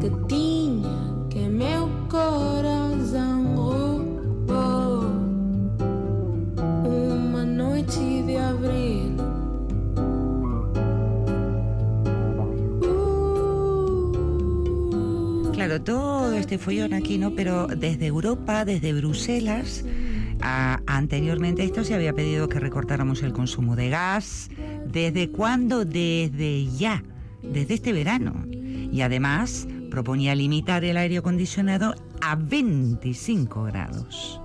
que 0.00 0.08
tinha 0.26 1.26
que 1.28 1.46
meu 1.46 1.86
coração 2.08 2.49
Todo 15.84 16.34
este 16.34 16.58
follón 16.58 16.94
aquí, 16.94 17.18
¿no? 17.18 17.34
Pero 17.34 17.66
desde 17.66 18.06
Europa, 18.06 18.64
desde 18.64 18.92
Bruselas, 18.92 19.84
anteriormente 20.40 21.64
esto 21.64 21.84
se 21.84 21.94
había 21.94 22.12
pedido 22.12 22.48
que 22.48 22.60
recortáramos 22.60 23.22
el 23.22 23.32
consumo 23.32 23.76
de 23.76 23.90
gas. 23.90 24.50
¿Desde 24.86 25.30
cuándo? 25.30 25.84
Desde 25.84 26.66
ya, 26.66 27.02
desde 27.42 27.74
este 27.74 27.92
verano. 27.92 28.44
Y 28.50 29.00
además 29.02 29.66
proponía 29.90 30.34
limitar 30.34 30.84
el 30.84 30.96
aire 30.96 31.18
acondicionado 31.18 31.94
a 32.20 32.36
25 32.36 33.64
grados. 33.64 34.40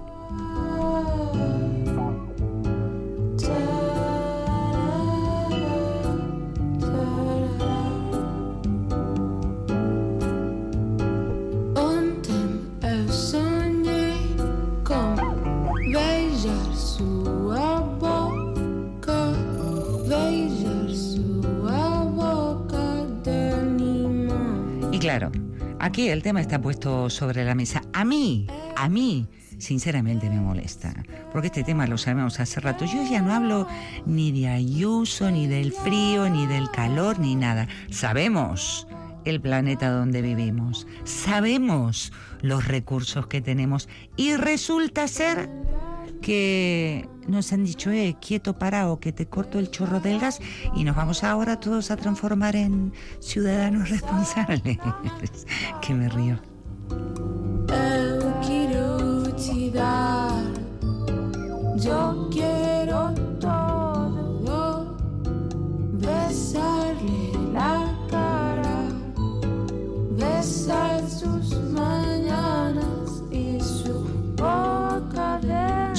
Claro, 25.18 25.32
aquí 25.80 26.10
el 26.10 26.22
tema 26.22 26.42
está 26.42 26.60
puesto 26.60 27.10
sobre 27.10 27.46
la 27.46 27.56
mesa. 27.56 27.82
A 27.94 28.04
mí, 28.04 28.48
a 28.76 28.90
mí, 28.90 29.28
sinceramente 29.58 30.30
me 30.30 30.42
molesta. 30.42 30.94
Porque 31.32 31.48
este 31.48 31.64
tema 31.64 31.88
lo 31.88 31.98
sabemos 31.98 32.42
hace 32.42 32.60
rato. 32.60 32.84
Yo 32.84 33.02
ya 33.10 33.22
no 33.22 33.34
hablo 33.34 33.66
ni 34.06 34.34
de 34.34 34.50
Ayuso, 34.50 35.32
ni 35.32 35.48
del 35.48 35.72
frío, 35.72 36.30
ni 36.30 36.48
del 36.48 36.70
calor, 36.70 37.20
ni 37.20 37.36
nada. 37.36 37.70
Sabemos 37.90 38.88
el 39.24 39.40
planeta 39.40 39.90
donde 39.90 40.22
vivimos. 40.22 40.86
Sabemos 41.06 42.12
los 42.42 42.68
recursos 42.68 43.28
que 43.28 43.40
tenemos. 43.40 43.88
Y 44.18 44.36
resulta 44.36 45.08
ser 45.08 45.50
que 46.26 47.08
nos 47.28 47.54
han 47.54 47.64
dicho, 47.64 47.92
eh, 47.92 48.18
quieto 48.20 48.58
parado, 48.58 49.00
que 49.00 49.12
te 49.12 49.28
corto 49.28 49.60
el 49.60 49.70
chorro 49.70 50.00
del 50.00 50.20
gas 50.20 50.40
y 50.76 50.84
nos 50.84 50.96
vamos 50.96 51.24
ahora 51.24 51.60
todos 51.60 51.92
a 51.92 51.98
transformar 51.98 52.56
en 52.56 52.94
ciudadanos 53.20 53.90
responsables. 53.92 54.80
que 55.82 55.94
me 55.94 56.10
río. 56.10 56.40
Yo 61.78 62.30
quiero 62.32 63.14
todo, 63.40 64.98
besarle 65.94 67.32
la 67.54 67.85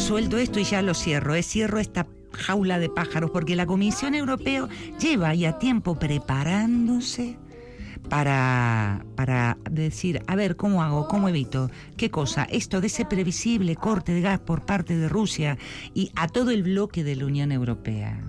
Suelto 0.06 0.38
esto 0.38 0.60
y 0.60 0.62
ya 0.62 0.82
lo 0.82 0.94
cierro. 0.94 1.34
Es 1.34 1.48
cierro 1.48 1.80
esta 1.80 2.06
jaula 2.30 2.78
de 2.78 2.88
pájaros 2.88 3.32
porque 3.32 3.56
la 3.56 3.66
Comisión 3.66 4.14
Europea 4.14 4.68
lleva 5.00 5.34
ya 5.34 5.58
tiempo 5.58 5.98
preparándose 5.98 7.36
para, 8.08 9.04
para 9.16 9.58
decir, 9.68 10.22
a 10.28 10.36
ver, 10.36 10.54
¿cómo 10.54 10.84
hago? 10.84 11.08
¿Cómo 11.08 11.28
evito? 11.28 11.72
¿Qué 11.96 12.08
cosa? 12.08 12.44
Esto 12.44 12.80
de 12.80 12.86
ese 12.86 13.04
previsible 13.04 13.74
corte 13.74 14.12
de 14.12 14.20
gas 14.20 14.38
por 14.38 14.64
parte 14.64 14.96
de 14.96 15.08
Rusia 15.08 15.58
y 15.92 16.12
a 16.14 16.28
todo 16.28 16.52
el 16.52 16.62
bloque 16.62 17.02
de 17.02 17.16
la 17.16 17.26
Unión 17.26 17.50
Europea. 17.50 18.22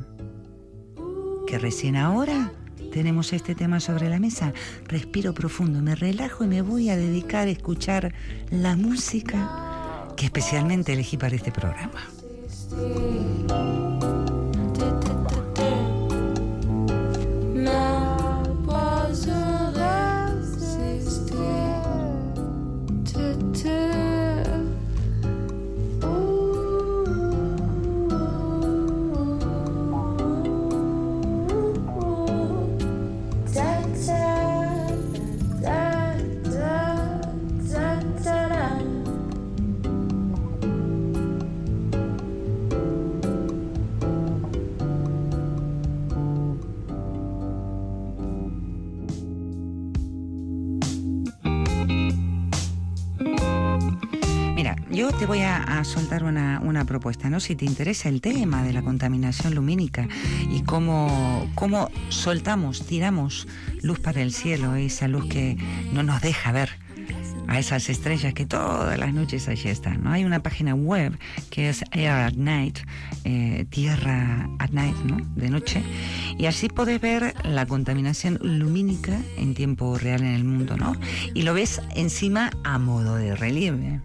Que 1.46 1.60
recién 1.60 1.96
ahora 1.96 2.54
tenemos 2.92 3.34
este 3.34 3.54
tema 3.54 3.80
sobre 3.82 4.10
la 4.10 4.18
mesa. 4.18 4.52
Respiro 4.88 5.36
profundo, 5.36 5.80
me 5.84 5.94
relajo 5.94 6.44
y 6.44 6.48
me 6.48 6.64
voy 6.64 6.90
a 6.90 6.98
dedicar 6.98 7.48
a 7.48 7.52
escuchar 7.52 8.16
la 8.50 8.76
música 8.76 9.77
que 10.18 10.26
especialmente 10.26 10.92
elegí 10.92 11.16
para 11.16 11.36
este 11.36 11.52
programa. 11.52 12.02
Te 55.12 55.26
voy 55.26 55.40
a, 55.42 55.58
a 55.58 55.84
soltar 55.84 56.24
una, 56.24 56.60
una 56.64 56.86
propuesta, 56.86 57.30
¿no? 57.30 57.40
Si 57.40 57.56
te 57.56 57.66
interesa 57.66 58.10
el 58.10 58.22
tema 58.22 58.64
de 58.64 58.74
la 58.74 58.82
contaminación 58.82 59.56
lumínica 59.56 60.08
y 60.50 60.62
cómo, 60.64 61.50
cómo 61.56 61.90
soltamos, 62.10 62.86
tiramos 62.86 63.48
luz 63.82 64.00
para 64.00 64.22
el 64.22 64.34
cielo, 64.34 64.76
esa 64.76 65.08
luz 65.08 65.28
que 65.28 65.58
no 65.94 66.04
nos 66.04 66.22
deja 66.22 66.52
ver 66.52 66.70
a 67.48 67.60
esas 67.60 67.90
estrellas 67.90 68.34
que 68.34 68.46
todas 68.46 68.98
las 68.98 69.14
noches 69.14 69.48
allí 69.48 69.70
están. 69.70 70.04
¿no? 70.04 70.12
Hay 70.12 70.26
una 70.26 70.42
página 70.42 70.76
web 70.76 71.18
que 71.50 71.70
es 71.70 71.84
Air 71.92 72.12
at 72.12 72.34
Night, 72.34 72.80
eh, 73.24 73.66
Tierra 73.70 74.50
at 74.60 74.72
Night, 74.72 74.98
¿no? 75.06 75.18
de 75.36 75.50
noche, 75.50 75.82
y 76.38 76.46
así 76.46 76.68
podés 76.68 77.00
ver 77.00 77.34
la 77.46 77.66
contaminación 77.66 78.40
lumínica 78.42 79.18
en 79.38 79.54
tiempo 79.54 79.98
real 79.98 80.22
en 80.22 80.34
el 80.34 80.44
mundo, 80.44 80.76
¿no? 80.78 80.96
Y 81.34 81.44
lo 81.44 81.54
ves 81.54 81.82
encima 81.96 82.52
a 82.64 82.78
modo 82.78 83.16
de 83.16 83.36
relieve. 83.36 84.02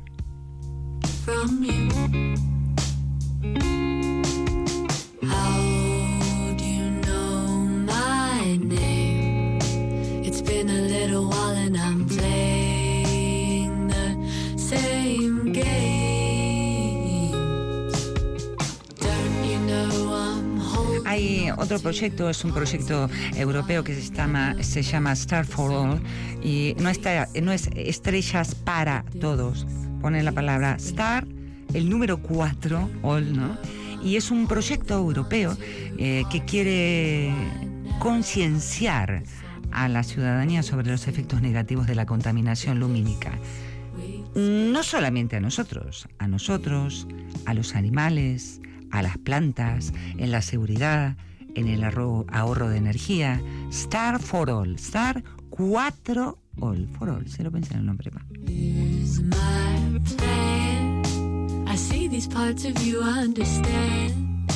Hay 21.06 21.50
otro 21.56 21.78
proyecto, 21.78 22.30
es 22.30 22.44
un 22.44 22.52
proyecto 22.52 23.08
europeo 23.36 23.84
que 23.84 23.94
se 23.94 24.12
llama, 24.12 24.56
se 24.60 24.82
llama 24.82 25.12
Star 25.12 25.44
for 25.46 25.70
All 25.72 26.02
y 26.42 26.74
no, 26.78 26.88
está, 26.88 27.28
no 27.40 27.52
es 27.52 27.68
estrellas 27.76 28.56
para 28.56 29.04
todos. 29.20 29.66
Pone 30.02 30.22
la 30.24 30.32
palabra 30.32 30.74
Star, 30.80 31.26
el 31.72 31.88
número 31.88 32.20
4, 32.20 32.90
All, 33.02 33.36
¿no? 33.36 33.56
Y 34.02 34.16
es 34.16 34.32
un 34.32 34.48
proyecto 34.48 34.94
europeo 34.94 35.56
eh, 35.96 36.24
que 36.28 36.44
quiere 36.44 37.32
concienciar 38.00 39.22
a 39.70 39.88
la 39.88 40.02
ciudadanía 40.02 40.64
sobre 40.64 40.90
los 40.90 41.06
efectos 41.06 41.40
negativos 41.40 41.86
de 41.86 41.94
la 41.94 42.04
contaminación 42.04 42.80
lumínica. 42.80 43.38
No 44.34 44.82
solamente 44.82 45.36
a 45.36 45.40
nosotros, 45.40 46.08
a 46.18 46.26
nosotros, 46.26 47.06
a 47.46 47.54
los 47.54 47.76
animales, 47.76 48.60
a 48.90 49.02
las 49.02 49.18
plantas, 49.18 49.92
en 50.18 50.32
la 50.32 50.42
seguridad, 50.42 51.16
en 51.54 51.68
el 51.68 51.84
ahorro, 51.84 52.68
de 52.68 52.76
energía. 52.76 53.40
Star 53.70 54.20
for 54.20 54.50
All, 54.50 54.74
Star 54.74 55.22
4 55.50 56.38
All, 56.60 56.88
for 56.98 57.08
All, 57.08 57.28
se 57.28 57.44
lo 57.44 57.50
pensé 57.50 57.74
en 57.74 57.80
el 57.80 57.86
nombre. 57.86 58.10
va. 58.10 59.81
Plan. 60.04 61.64
I 61.68 61.76
see 61.76 62.08
these 62.08 62.26
parts 62.26 62.64
of 62.64 62.80
you 62.82 63.00
understand. 63.00 64.50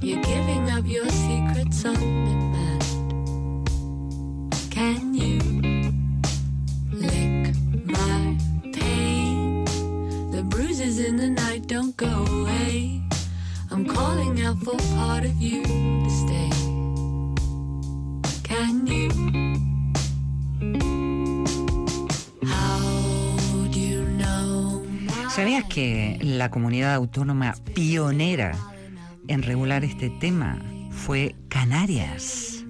You're 0.00 0.22
giving 0.22 0.70
up 0.70 0.84
your 0.86 1.08
secrets 1.08 1.84
on 1.84 1.94
demand. 1.94 2.82
Can 4.70 5.14
you 5.14 5.38
lick 6.92 7.54
my 7.84 8.36
pain? 8.72 9.64
The 10.30 10.42
bruises 10.48 10.98
in 10.98 11.16
the 11.16 11.30
night 11.30 11.66
don't 11.66 11.96
go 11.96 12.24
away. 12.26 13.02
I'm 13.70 13.84
calling 13.86 14.42
out 14.42 14.58
for 14.58 14.76
part 14.96 15.24
of 15.24 15.40
you 15.40 15.62
to 15.64 16.10
stay. 16.10 16.50
Can 18.42 18.86
you? 18.86 19.51
¿Sabías 25.42 25.64
que 25.64 26.18
la 26.20 26.52
comunidad 26.52 26.94
autónoma 26.94 27.56
pionera 27.74 28.52
en 29.26 29.42
regular 29.42 29.82
este 29.82 30.08
tema 30.08 30.62
fue 30.92 31.34
Canarias? 31.48 32.64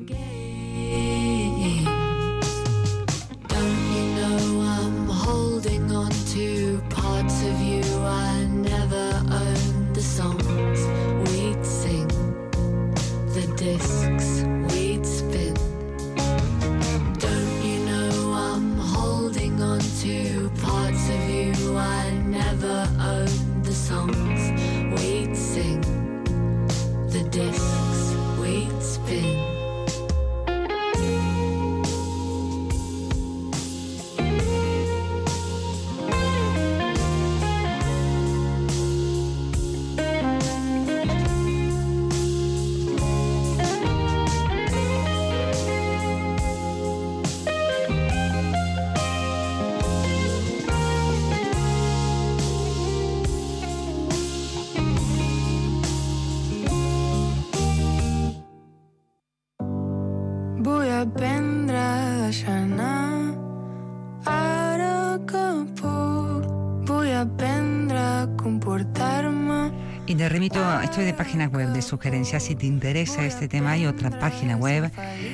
Estoy 70.46 71.04
de 71.04 71.14
páginas 71.14 71.52
web 71.52 71.68
de 71.68 71.82
sugerencias. 71.82 72.42
Si 72.42 72.56
te 72.56 72.66
interesa 72.66 73.24
este 73.24 73.46
tema, 73.46 73.72
hay 73.72 73.86
otra 73.86 74.10
página 74.10 74.56
web, 74.56 74.90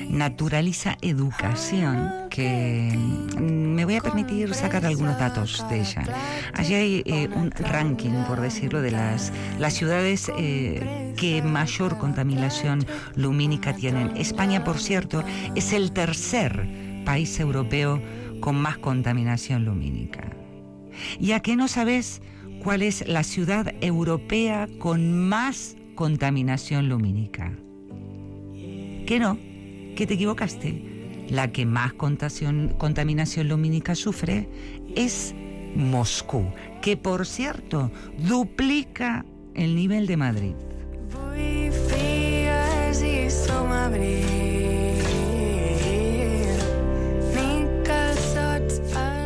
Naturaliza 0.09 0.97
Educación, 1.01 2.11
que 2.29 2.95
mm, 2.95 3.41
me 3.41 3.85
voy 3.85 3.95
a 3.95 4.01
permitir 4.01 4.53
sacar 4.53 4.85
algunos 4.85 5.17
datos 5.17 5.65
de 5.69 5.81
ella. 5.81 6.03
Allí 6.53 6.73
hay 6.75 7.03
eh, 7.05 7.27
un 7.35 7.49
ranking, 7.51 8.23
por 8.27 8.39
decirlo, 8.39 8.81
de 8.81 8.91
las, 8.91 9.33
las 9.57 9.73
ciudades 9.73 10.31
eh, 10.37 11.13
que 11.17 11.41
mayor 11.41 11.97
contaminación 11.97 12.85
lumínica 13.15 13.73
tienen. 13.73 14.15
España, 14.15 14.63
por 14.63 14.77
cierto, 14.77 15.23
es 15.55 15.73
el 15.73 15.91
tercer 15.91 16.67
país 17.03 17.39
europeo 17.39 17.99
con 18.41 18.55
más 18.55 18.77
contaminación 18.77 19.65
lumínica. 19.65 20.29
¿Y 21.19 21.31
a 21.31 21.39
qué 21.39 21.55
no 21.55 21.67
sabes 21.67 22.21
cuál 22.63 22.81
es 22.81 23.07
la 23.07 23.23
ciudad 23.23 23.73
europea 23.81 24.67
con 24.79 25.27
más 25.27 25.75
contaminación 25.95 26.89
lumínica? 26.89 27.57
Que 29.05 29.17
no, 29.19 29.37
que 29.95 30.05
te 30.07 30.13
equivocaste. 30.13 30.97
la 31.29 31.51
que 31.51 31.63
más 31.65 31.93
contaminación 31.93 33.47
lumínica 33.47 33.93
sufre 33.93 34.49
es 34.95 35.35
Moscú, 35.75 36.51
que 36.81 36.97
por 36.97 37.27
cierto 37.27 37.91
duplica 38.17 39.25
el 39.53 39.75
nivel 39.75 40.07
de 40.07 40.17
Madrid. 40.17 40.55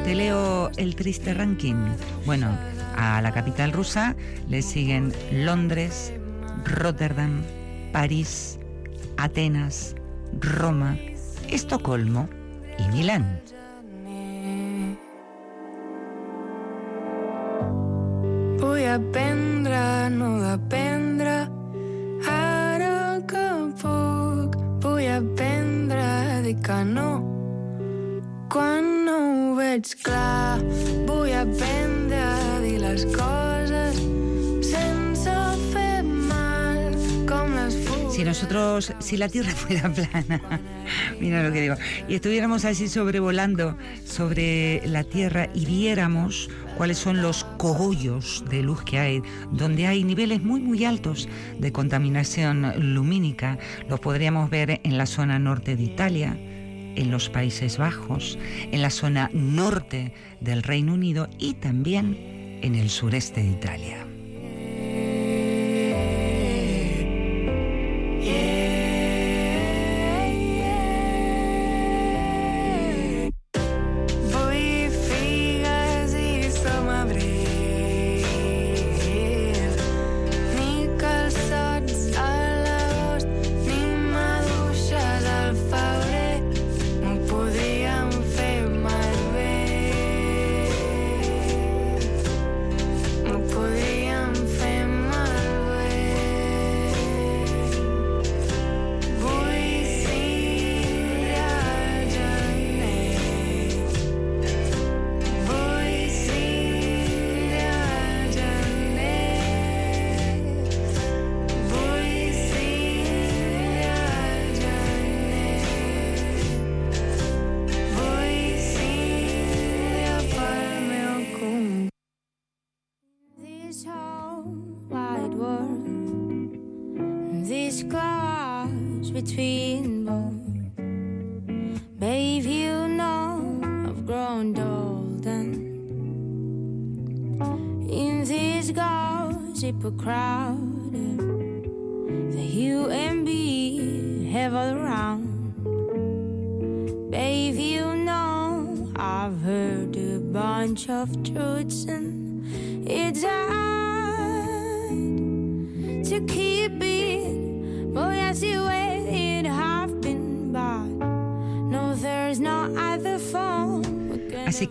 Te 0.03 0.15
leo 0.15 0.69
el 0.75 0.95
triste 0.95 1.33
ranking. 1.33 1.75
Bueno, 2.25 2.57
a 2.95 3.21
la 3.21 3.31
capital 3.31 3.71
rusa 3.71 4.15
le 4.47 4.61
siguen 4.61 5.13
Londres, 5.31 6.13
Rotterdam, 6.65 7.41
París, 7.91 8.59
Atenas, 9.17 9.95
Roma, 10.39 10.97
Estocolmo 11.49 12.29
y 12.77 12.87
Milán. 12.95 13.41
Vull 18.59 18.85
aprendre 18.87 19.75
a 19.75 20.09
no 20.09 20.41
dependre 20.41 21.47
ara 22.27 23.19
que 23.27 23.73
puc. 23.81 24.55
Vull. 24.81 25.03
Si 38.11 38.23
nosotros, 38.23 38.93
si 38.99 39.17
la 39.17 39.27
Tierra 39.29 39.49
fuera 39.55 39.91
plana, 39.91 40.61
mira 41.19 41.41
lo 41.41 41.51
que 41.51 41.61
digo, 41.61 41.75
y 42.07 42.13
estuviéramos 42.13 42.65
así 42.65 42.87
sobrevolando 42.87 43.75
sobre 44.05 44.85
la 44.85 45.03
Tierra 45.03 45.49
y 45.55 45.65
viéramos 45.65 46.51
cuáles 46.77 46.99
son 46.99 47.23
los 47.23 47.45
cogollos 47.57 48.45
de 48.51 48.61
luz 48.61 48.83
que 48.83 48.99
hay, 48.99 49.23
donde 49.51 49.87
hay 49.87 50.03
niveles 50.03 50.43
muy 50.43 50.61
muy 50.61 50.85
altos 50.85 51.27
de 51.57 51.71
contaminación 51.71 52.73
lumínica, 52.93 53.57
los 53.89 53.99
podríamos 53.99 54.51
ver 54.51 54.81
en 54.83 54.99
la 54.99 55.07
zona 55.07 55.39
norte 55.39 55.75
de 55.75 55.83
Italia, 55.83 56.37
en 56.37 57.09
los 57.09 57.31
Países 57.31 57.79
Bajos, 57.79 58.37
en 58.71 58.83
la 58.83 58.91
zona 58.91 59.31
norte 59.33 60.13
del 60.39 60.61
Reino 60.61 60.93
Unido 60.93 61.27
y 61.39 61.55
también 61.55 62.32
en 62.63 62.75
el 62.75 62.89
sureste 62.89 63.43
de 63.43 63.49
Italia. 63.49 64.12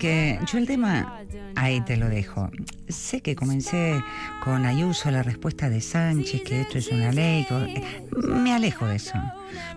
Así 0.03 0.09
que 0.09 0.38
yo 0.50 0.59
el 0.59 0.66
tema 0.66 1.20
ahí 1.55 1.80
te 1.82 1.96
lo 1.96 2.09
dejo. 2.09 2.50
Sé 2.88 3.20
que 3.20 3.36
comencé 3.36 4.03
con 4.42 4.66
Ayuso 4.66 5.12
la 5.12 5.22
respuesta 5.22 5.70
de 5.70 5.80
Sánchez, 5.80 6.42
que 6.42 6.62
esto 6.62 6.78
es 6.78 6.88
una 6.90 7.12
ley. 7.12 7.46
que- 7.48 7.84
Me 8.26 8.53
alejo 8.53 8.84
de 8.86 8.96
eso. 8.96 9.16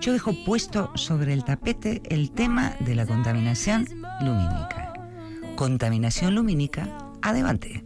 Yo 0.02 0.14
dejo 0.14 0.34
puesto 0.44 0.90
sobre 0.96 1.32
el 1.32 1.44
tapete 1.44 2.02
el 2.10 2.32
tema 2.32 2.74
de 2.80 2.96
la 2.96 3.06
contaminación 3.06 3.86
lumínica. 4.22 4.94
Contaminación 5.56 6.34
lumínica, 6.34 6.88
adelante. 7.22 7.84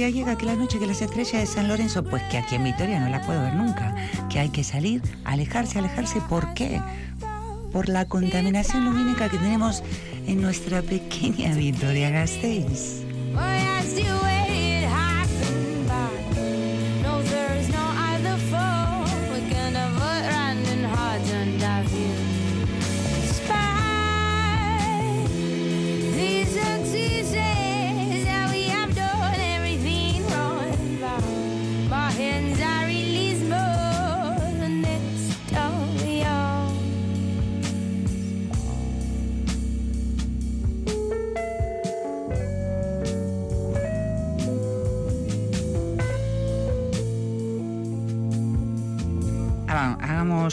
Ya, 0.00 0.08
llega, 0.08 0.38
que 0.38 0.46
la 0.46 0.56
noche, 0.56 0.78
que 0.78 0.86
las 0.86 1.02
estrellas 1.02 1.32
de 1.42 1.46
San 1.46 1.68
Lorenzo, 1.68 2.02
pues 2.02 2.22
que 2.30 2.38
aquí 2.38 2.54
en 2.54 2.64
Vitoria 2.64 2.98
no 3.00 3.10
las 3.10 3.26
puedo 3.26 3.42
ver 3.42 3.54
nunca. 3.54 3.94
Que 4.30 4.38
hay 4.38 4.48
que 4.48 4.64
salir, 4.64 5.02
alejarse, 5.24 5.78
alejarse. 5.78 6.22
¿Por 6.22 6.54
qué? 6.54 6.80
Por 7.70 7.90
la 7.90 8.06
contaminación 8.06 8.86
lumínica 8.86 9.28
que 9.28 9.36
tenemos 9.36 9.82
en 10.26 10.40
nuestra 10.40 10.80
pequeña 10.80 11.54
Vitoria 11.54 12.08
Gasteiz. 12.08 13.09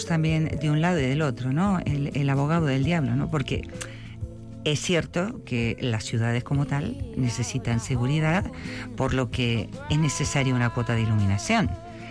También 0.05 0.45
de 0.45 0.69
un 0.69 0.81
lado 0.81 0.99
y 0.99 1.03
del 1.03 1.21
otro, 1.21 1.51
¿no? 1.51 1.79
El, 1.85 2.11
el 2.15 2.29
abogado 2.29 2.65
del 2.65 2.83
diablo, 2.83 3.15
¿no? 3.15 3.29
Porque 3.29 3.67
es 4.63 4.81
cierto 4.81 5.43
que 5.45 5.77
las 5.79 6.03
ciudades 6.03 6.43
como 6.43 6.65
tal 6.65 6.97
necesitan 7.15 7.79
seguridad, 7.79 8.51
por 8.95 9.13
lo 9.13 9.31
que 9.31 9.69
es 9.89 9.97
necesaria 9.97 10.53
una 10.53 10.73
cuota 10.73 10.93
de 10.93 11.01
iluminación. 11.03 11.69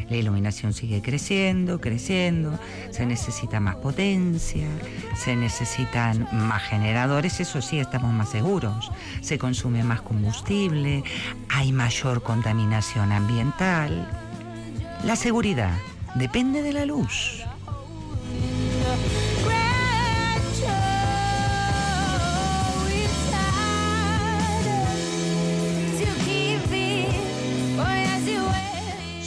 La 0.08 0.16
iluminación 0.16 0.72
sigue 0.72 1.02
creciendo, 1.02 1.80
creciendo, 1.80 2.58
se 2.90 3.04
necesita 3.06 3.58
más 3.58 3.76
potencia, 3.76 4.68
se 5.16 5.34
necesitan 5.34 6.28
más 6.32 6.62
generadores, 6.62 7.40
eso 7.40 7.60
sí, 7.60 7.80
estamos 7.80 8.12
más 8.12 8.30
seguros, 8.30 8.92
se 9.20 9.36
consume 9.36 9.82
más 9.82 10.02
combustible, 10.02 11.02
hay 11.48 11.72
mayor 11.72 12.22
contaminación 12.22 13.10
ambiental. 13.10 14.08
La 15.04 15.16
seguridad 15.16 15.76
depende 16.14 16.62
de 16.62 16.72
la 16.72 16.86
luz. 16.86 17.44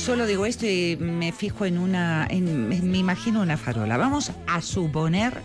Solo 0.09 0.25
digo 0.25 0.47
esto 0.47 0.65
y 0.65 0.97
me 0.99 1.31
fijo 1.31 1.67
en 1.67 1.77
una, 1.77 2.25
en- 2.31 2.67
me 2.67 2.97
imagino 2.97 3.41
una 3.43 3.57
farola. 3.57 3.95
Vamos 3.95 4.31
a 4.47 4.59
suponer 4.59 5.39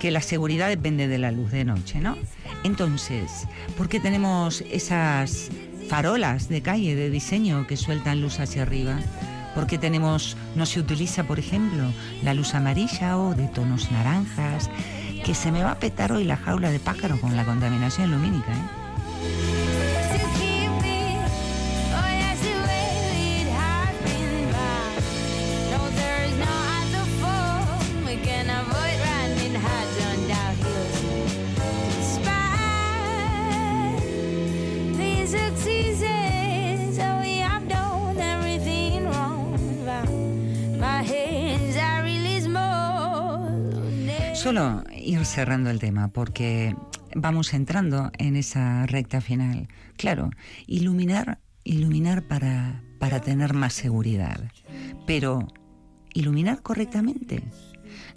que 0.00 0.10
la 0.10 0.20
seguridad 0.20 0.68
depende 0.68 1.06
de 1.06 1.18
la 1.18 1.30
luz 1.30 1.52
de 1.52 1.64
noche, 1.64 2.00
¿no? 2.00 2.16
Entonces, 2.64 3.46
¿por 3.78 3.88
qué 3.88 4.00
tenemos 4.00 4.62
esas 4.72 5.50
farolas 5.88 6.48
de 6.48 6.62
calle 6.62 6.96
de 6.96 7.10
diseño 7.10 7.68
que 7.68 7.76
sueltan 7.76 8.20
luz 8.20 8.40
hacia 8.40 8.62
arriba? 8.62 8.98
¿Por 9.54 9.68
qué 9.68 9.78
tenemos, 9.78 10.36
no 10.56 10.66
se 10.66 10.80
utiliza, 10.80 11.22
por 11.22 11.38
ejemplo, 11.38 11.84
la 12.24 12.34
luz 12.34 12.56
amarilla 12.56 13.16
o 13.16 13.36
de 13.36 13.46
tonos 13.46 13.92
naranjas? 13.92 14.68
Que 15.24 15.32
se 15.32 15.52
me 15.52 15.62
va 15.62 15.70
a 15.70 15.78
petar 15.78 16.10
hoy 16.10 16.24
la 16.24 16.36
jaula 16.36 16.70
de 16.70 16.80
pájaro 16.80 17.20
con 17.20 17.36
la 17.36 17.44
contaminación 17.44 18.10
lumínica, 18.10 18.50
¿eh? 18.52 18.75
Solo 44.46 44.84
ir 44.94 45.24
cerrando 45.24 45.70
el 45.70 45.80
tema 45.80 46.06
porque 46.06 46.76
vamos 47.16 47.52
entrando 47.52 48.12
en 48.16 48.36
esa 48.36 48.86
recta 48.86 49.20
final. 49.20 49.66
Claro, 49.96 50.30
iluminar, 50.68 51.40
iluminar 51.64 52.22
para, 52.28 52.80
para 53.00 53.20
tener 53.20 53.54
más 53.54 53.72
seguridad, 53.72 54.40
pero 55.04 55.48
iluminar 56.14 56.62
correctamente. 56.62 57.42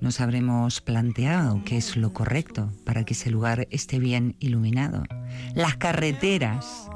Nos 0.01 0.21
habremos 0.21 0.81
planteado 0.81 1.63
qué 1.65 1.77
es 1.77 1.97
lo 1.97 2.13
correcto 2.13 2.71
para 2.85 3.05
que 3.05 3.15
ese 3.15 3.31
lugar 3.31 3.67
esté 3.71 3.97
bien 3.97 4.35
iluminado. 4.39 5.05
Las 5.55 5.77
carreteras 5.77 6.91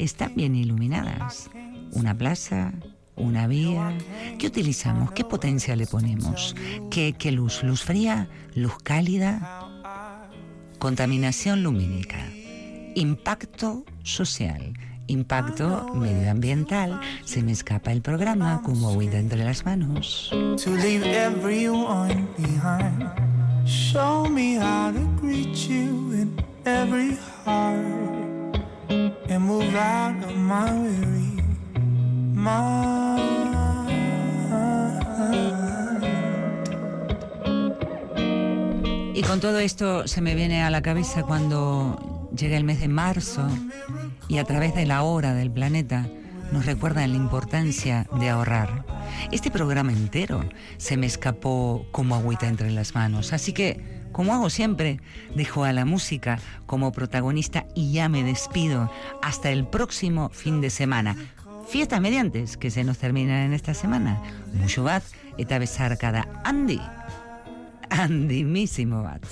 están 0.00 0.34
bien 0.34 0.56
iluminadas. 0.56 1.50
Una 1.92 2.18
plaza, 2.18 2.72
una 3.16 3.46
vía. 3.46 3.96
¿Qué 4.38 4.46
utilizamos? 4.46 5.12
¿Qué 5.12 5.24
potencia 5.24 5.74
le 5.76 5.86
ponemos? 5.86 6.54
¿Qué, 6.90 7.14
qué 7.18 7.32
luz? 7.32 7.62
¿Luz 7.62 7.82
fría? 7.82 8.28
¿Luz 8.54 8.78
cálida? 8.82 9.66
Contaminación 10.78 11.62
lumínica. 11.62 12.18
Impacto 12.94 13.84
social. 14.02 14.74
Impacto 15.08 15.94
medioambiental. 15.94 17.00
Se 17.24 17.42
me 17.42 17.52
escapa 17.52 17.92
el 17.92 18.02
programa 18.02 18.60
como 18.62 18.90
agüita 18.90 19.18
entre 19.18 19.44
las 19.44 19.64
manos. 19.64 20.30
to 20.32 20.70
leave 20.70 21.04
everyone 21.04 22.28
behind. 22.36 23.04
Show 23.66 24.28
me 24.28 24.54
how 24.56 24.92
to 24.92 25.00
greet 25.20 25.68
you 25.68 26.12
in 26.12 26.44
every 26.64 27.16
heart 27.44 28.56
and 29.28 29.44
move 29.44 29.74
out 29.74 30.22
of 30.24 30.36
my 30.36 30.72
weary. 30.72 31.35
Y 39.14 39.22
con 39.22 39.40
todo 39.40 39.58
esto 39.58 40.06
se 40.06 40.20
me 40.20 40.34
viene 40.34 40.62
a 40.62 40.70
la 40.70 40.82
cabeza 40.82 41.22
cuando 41.22 42.28
llega 42.36 42.56
el 42.56 42.64
mes 42.64 42.80
de 42.80 42.88
marzo 42.88 43.48
y 44.28 44.38
a 44.38 44.44
través 44.44 44.74
de 44.74 44.86
la 44.86 45.02
hora 45.02 45.34
del 45.34 45.50
planeta 45.50 46.06
nos 46.52 46.66
recuerdan 46.66 47.10
la 47.10 47.16
importancia 47.16 48.06
de 48.18 48.28
ahorrar. 48.28 48.84
Este 49.32 49.50
programa 49.50 49.92
entero 49.92 50.44
se 50.76 50.96
me 50.96 51.06
escapó 51.06 51.86
como 51.92 52.14
agüita 52.14 52.46
entre 52.46 52.70
las 52.70 52.94
manos, 52.94 53.32
así 53.32 53.52
que, 53.52 54.02
como 54.12 54.34
hago 54.34 54.50
siempre, 54.50 55.00
dejo 55.34 55.64
a 55.64 55.72
la 55.72 55.84
música 55.84 56.38
como 56.66 56.92
protagonista 56.92 57.66
y 57.74 57.92
ya 57.92 58.08
me 58.08 58.22
despido 58.22 58.90
hasta 59.22 59.50
el 59.50 59.66
próximo 59.66 60.30
fin 60.30 60.60
de 60.60 60.70
semana. 60.70 61.16
Fiestas 61.68 62.00
mediantes 62.00 62.56
que 62.56 62.70
se 62.70 62.84
nos 62.84 62.98
terminan 62.98 63.42
en 63.46 63.52
esta 63.52 63.74
semana. 63.74 64.22
Mucho 64.54 64.84
bat 64.84 65.02
eta 65.36 65.58
besar 65.58 65.98
cada 65.98 66.26
Andy. 66.44 66.80
Andimísimo 67.90 69.02
bat. 69.02 69.22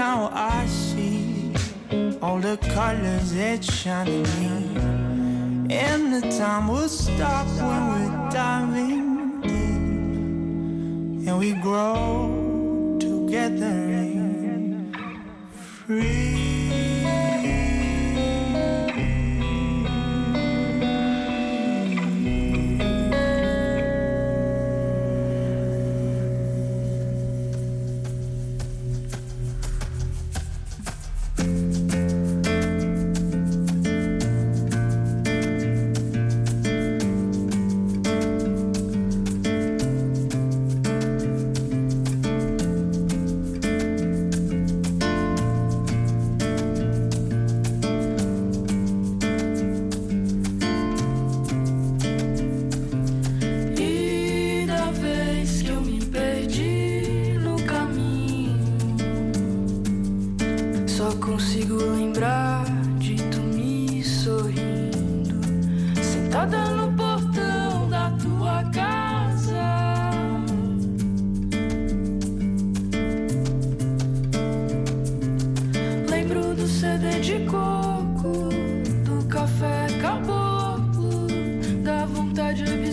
now 0.00 0.30
I 0.32 0.64
see 0.66 1.52
all 2.22 2.38
the 2.38 2.56
colors 2.74 3.34
that 3.34 3.62
shine 3.62 4.08
in 4.08 4.22
me. 4.40 5.74
And 5.76 6.02
the 6.14 6.22
time 6.38 6.68
will 6.68 6.88
stop 6.88 7.46
when 7.68 7.82
we're 7.92 8.30
diving 8.30 9.40
deep, 9.42 11.28
and 11.28 11.38
we 11.38 11.52
grow 11.66 12.96
together 12.98 13.76
free. 15.84 16.49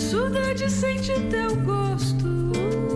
surda 0.09 0.53
de 0.53 0.69
sentir 0.69 1.19
teu 1.29 1.53
gosto. 1.57 2.86